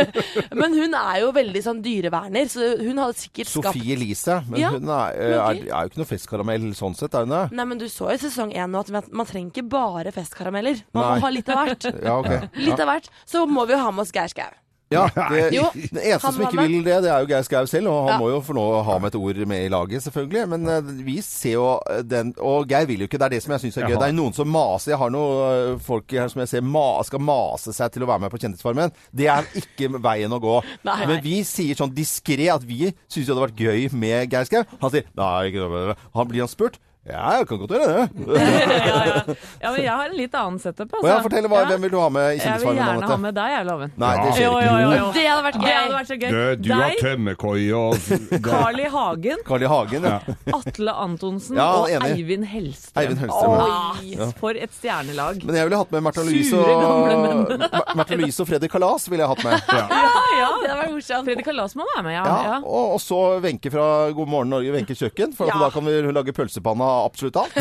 Men 0.60 0.74
hun 0.76 0.96
er 0.98 1.20
jo 1.22 1.30
veldig 1.34 1.62
sånn 1.64 1.82
dyreverner, 1.84 2.48
så 2.50 2.72
hun 2.80 3.00
hadde 3.02 3.18
sikkert 3.20 3.50
skapt 3.52 3.70
Sofie 3.70 3.96
Elise. 3.96 4.40
Men 4.50 4.60
Ja, 4.62 4.72
hun 4.74 4.88
er, 4.88 5.14
er, 5.16 5.36
er, 5.38 5.62
er 5.68 5.86
jo 5.86 5.92
ikke 5.92 6.02
noe 6.02 6.10
festkaramell 6.10 6.68
sånn 6.78 6.96
sett, 6.98 7.14
er 7.14 7.26
hun 7.26 7.34
det? 7.36 7.44
Nei, 7.58 7.68
men 7.72 7.80
du 7.80 7.86
så 7.92 8.10
jo 8.10 8.16
i 8.18 8.22
sesong 8.22 8.54
én 8.54 8.72
nå 8.72 8.82
at 8.82 8.90
man- 9.10 9.28
trenger 9.32 9.52
ikke 9.54 9.68
bare 9.72 10.12
festkarameller. 10.12 10.82
Man 10.92 11.06
Nei. 11.06 11.12
må 11.14 11.26
ha 11.26 11.32
litt 11.32 11.52
av 11.52 11.62
hvert. 11.62 11.88
Ja, 12.02 12.18
ok. 12.18 12.50
Litt 12.58 12.80
av 12.82 12.88
hvert. 12.90 13.08
Så 13.28 13.44
må 13.48 13.64
vi 13.68 13.76
jo 13.76 13.80
ha 13.82 13.90
med 13.94 14.04
oss 14.04 14.12
Geir 14.14 14.30
Skau. 14.32 14.50
Ja, 14.92 15.04
det, 15.32 15.42
Jo, 15.56 15.64
den 15.94 16.00
eneste 16.02 16.32
som 16.32 16.42
ikke 16.46 16.58
med. 16.60 16.68
vil 16.72 16.84
det, 16.86 16.98
det 17.06 17.10
er 17.12 17.24
jo 17.24 17.30
Geir 17.32 17.46
Skau 17.46 17.66
selv. 17.70 17.88
Og 17.92 17.98
han 18.08 18.12
Ja. 18.14 18.18
må 18.22 18.28
jo 18.32 18.40
for 18.44 18.58
nå 18.58 18.66
ha 18.86 18.98
med 19.02 19.12
et 19.14 19.18
ord 19.18 19.40
med 19.48 19.64
i 19.66 19.70
laget, 19.72 20.04
selvfølgelig. 20.06 20.44
Men 20.52 20.68
eh, 20.68 20.92
vi 21.06 21.16
ser 21.24 21.56
jo 21.56 21.66
eh, 21.90 22.02
den 22.06 22.34
Og 22.38 22.68
Geir 22.70 22.86
vil 22.90 23.04
jo 23.04 23.08
ikke. 23.10 23.18
Det 23.22 23.28
er 23.28 23.34
det 23.36 23.42
som 23.44 23.56
jeg 23.56 23.64
syns 23.66 23.76
er 23.80 23.86
gøy. 23.88 23.94
Jaha. 23.96 24.02
Det 24.04 24.08
er 24.12 24.18
noen 24.20 24.36
som 24.36 24.48
maser. 24.52 24.92
Jeg 24.94 25.00
har 25.02 25.10
noen 25.14 25.42
eh, 25.72 25.82
folk 25.88 26.16
her 26.16 26.28
som 26.32 26.44
jeg 26.44 26.52
ser 26.52 26.62
ma 26.66 26.86
skal 27.08 27.22
mase 27.24 27.72
seg 27.76 27.92
til 27.96 28.04
å 28.06 28.10
være 28.12 28.24
med 28.26 28.34
på 28.34 28.40
Kjendisfarmen. 28.42 28.92
Det 29.12 29.28
er 29.32 29.48
ikke 29.58 29.90
veien 30.08 30.32
å 30.36 30.40
gå. 30.42 30.56
Nei. 30.88 30.98
Men 31.10 31.22
vi 31.24 31.40
sier 31.48 31.78
sånn 31.78 31.94
diskré 31.96 32.48
at 32.52 32.62
vi 32.68 32.92
syns 33.08 33.26
det 33.26 33.32
hadde 33.34 33.46
vært 33.48 33.60
gøy 33.66 33.88
med 33.96 34.30
Geir 34.32 34.48
Skau. 34.48 34.64
Han 34.84 34.90
sier 34.94 35.08
nei, 35.18 35.50
ikke. 35.52 35.96
Han 36.14 36.28
blir 36.30 36.44
han 36.46 36.50
spurt. 36.52 36.78
Ja, 37.02 37.32
jeg 37.34 37.46
kan 37.50 37.58
godt 37.58 37.72
gjøre 37.74 37.86
det. 37.92 38.26
ja, 38.38 38.98
ja. 39.08 39.22
ja, 39.58 39.70
men 39.74 39.78
jeg 39.82 39.90
har 39.90 40.04
en 40.06 40.12
litt 40.14 40.34
annen 40.38 40.60
setup. 40.62 40.92
Altså. 40.94 41.08
ja, 41.10 41.16
fortell, 41.24 41.48
hva, 41.50 41.62
Ja. 41.64 41.70
Hvem 41.72 41.82
vil 41.86 41.90
du 41.90 41.96
ha 41.98 42.08
med 42.14 42.36
i 42.36 42.38
Jeg 42.38 42.60
vil 42.62 42.76
gjerne 42.78 43.08
ha 43.10 43.16
med 43.18 43.34
deg, 43.34 43.54
jeg, 43.56 43.66
Loven. 43.66 43.90
Nei, 43.98 44.10
det 44.20 44.28
skjer 44.36 44.46
ikke. 44.46 44.60
jo, 44.62 44.76
jo, 44.84 44.92
jo. 45.00 45.08
Det 45.16 45.24
hadde 45.26 45.42
vært 45.48 45.56
Det 45.58 45.64
gøy. 45.66 45.74
hadde 45.80 45.96
vært 45.96 46.12
så 46.12 46.18
gøy. 46.22 46.30
Du, 46.30 46.62
du 46.62 46.70
har 46.78 46.94
tømmerkoie 47.00 47.80
og 47.80 47.96
Carl 48.46 48.78
I. 48.78 48.86
Hagen, 48.94 49.42
Carl 49.48 49.64
I. 49.66 49.70
Hagen, 49.72 50.06
ja. 50.12 50.36
Atle 50.60 50.94
Antonsen 51.06 51.58
Ja, 51.58 51.66
og 51.80 51.90
enig. 51.90 52.12
Eivind 52.22 52.46
Hellstrøm. 52.52 53.02
Eivind 53.02 53.22
Hellstrøm, 53.24 53.50
Oi, 53.66 54.30
For 54.38 54.62
et 54.62 54.78
stjernelag. 54.78 55.42
Men 55.48 55.58
jeg 55.58 55.68
ville 55.70 55.82
hatt 55.82 55.90
med 55.96 56.06
Märtha 56.06 56.22
Louise 56.28 56.54
og 56.54 56.70
Fredrik 56.70 57.98
Märtha 57.98 58.20
Louise 58.22 58.38
og 58.46 58.50
Freddy 58.52 58.70
Kalas 58.76 59.08
ville 59.10 59.26
jeg 59.26 59.32
hatt 59.34 59.42
med. 59.48 59.74
Ja, 59.74 60.06
ja. 60.38 60.48
Det 60.62 60.70
hadde 60.70 60.78
vært 60.84 60.91
morsomt. 61.02 61.26
Fredrik 61.28 61.44
Kalas 61.50 61.74
må 61.78 61.86
være 61.94 62.04
med, 62.06 62.14
ja. 62.14 62.22
Ja, 62.24 62.36
ja. 62.46 62.56
og, 62.62 62.94
og 62.96 63.00
så 63.02 63.18
Wenche 63.44 63.70
fra 63.74 63.86
God 64.14 64.28
morgen 64.30 64.50
Norge, 64.54 64.72
Wenche 64.74 64.94
kjøkken. 64.98 65.34
For 65.36 65.50
Ja. 65.50 65.58
da 65.60 65.68
kan 65.74 65.84
vi 65.84 65.96
lage 66.14 66.32
pølsepanne 66.36 66.80
av 66.86 67.06
absolutt 67.10 67.36
alt. 67.42 67.58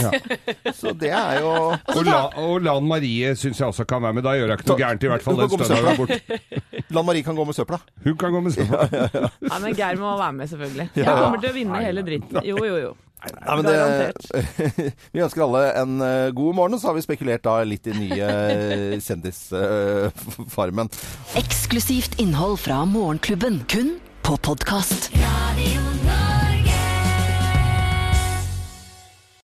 Så 0.78 0.94
det 0.98 1.10
er 1.12 1.40
jo 1.42 1.52
Og, 1.74 2.02
la, 2.06 2.20
og 2.38 2.62
Lan 2.64 2.88
Marie 2.88 3.34
syns 3.36 3.60
jeg 3.60 3.68
også 3.68 3.86
kan 3.90 4.02
være 4.06 4.14
med. 4.20 4.24
Da 4.24 4.36
gjør 4.38 4.54
jeg 4.54 4.60
ikke 4.62 4.70
noe 4.72 4.82
gærent, 4.84 5.04
i 5.04 5.12
hvert 5.12 5.24
fall. 5.26 5.36
Hun 5.36 5.42
Den 5.42 5.50
kan 5.50 5.58
gå 5.58 5.62
med 5.62 5.70
stønna 5.72 5.92
søpla. 5.92 5.98
bort. 5.98 6.92
Lan 6.98 7.06
Marie 7.06 7.24
kan 7.24 7.36
gå 7.36 7.46
med 7.46 7.56
søpla. 7.58 7.80
Hun 8.06 8.18
kan 8.18 8.32
gå 8.36 8.42
med 8.46 8.56
sånn. 8.56 8.72
ja, 8.72 9.60
men 9.64 9.76
Geir 9.78 10.00
må 10.02 10.16
være 10.20 10.34
med, 10.38 10.50
selvfølgelig. 10.52 10.90
Jeg 10.96 11.06
kommer 11.08 11.42
til 11.42 11.50
å 11.50 11.56
vinne 11.56 11.82
hele 11.86 12.04
dritten. 12.08 12.42
Jo, 12.46 12.58
jo, 12.66 12.78
jo. 12.88 12.94
Nei, 13.22 13.56
men 13.56 13.68
det, 13.68 13.76
vi 15.14 15.22
ønsker 15.22 15.44
alle 15.46 15.64
en 15.78 16.02
eh, 16.02 16.32
god 16.34 16.58
morgen, 16.58 16.74
og 16.74 16.82
så 16.82 16.90
har 16.90 16.98
vi 16.98 17.06
spekulert 17.06 17.46
da 17.46 17.60
litt 17.68 17.86
i 17.86 17.94
nye 17.94 18.26
uh, 18.26 18.98
Kjendisfarmen. 18.98 20.90
Eksklusivt 21.38 22.18
innhold 22.24 22.58
fra 22.66 22.82
Morgenklubben, 22.90 23.62
kun 23.70 24.00
på 24.26 24.38
podkast. 24.42 25.12
Radio 25.22 26.01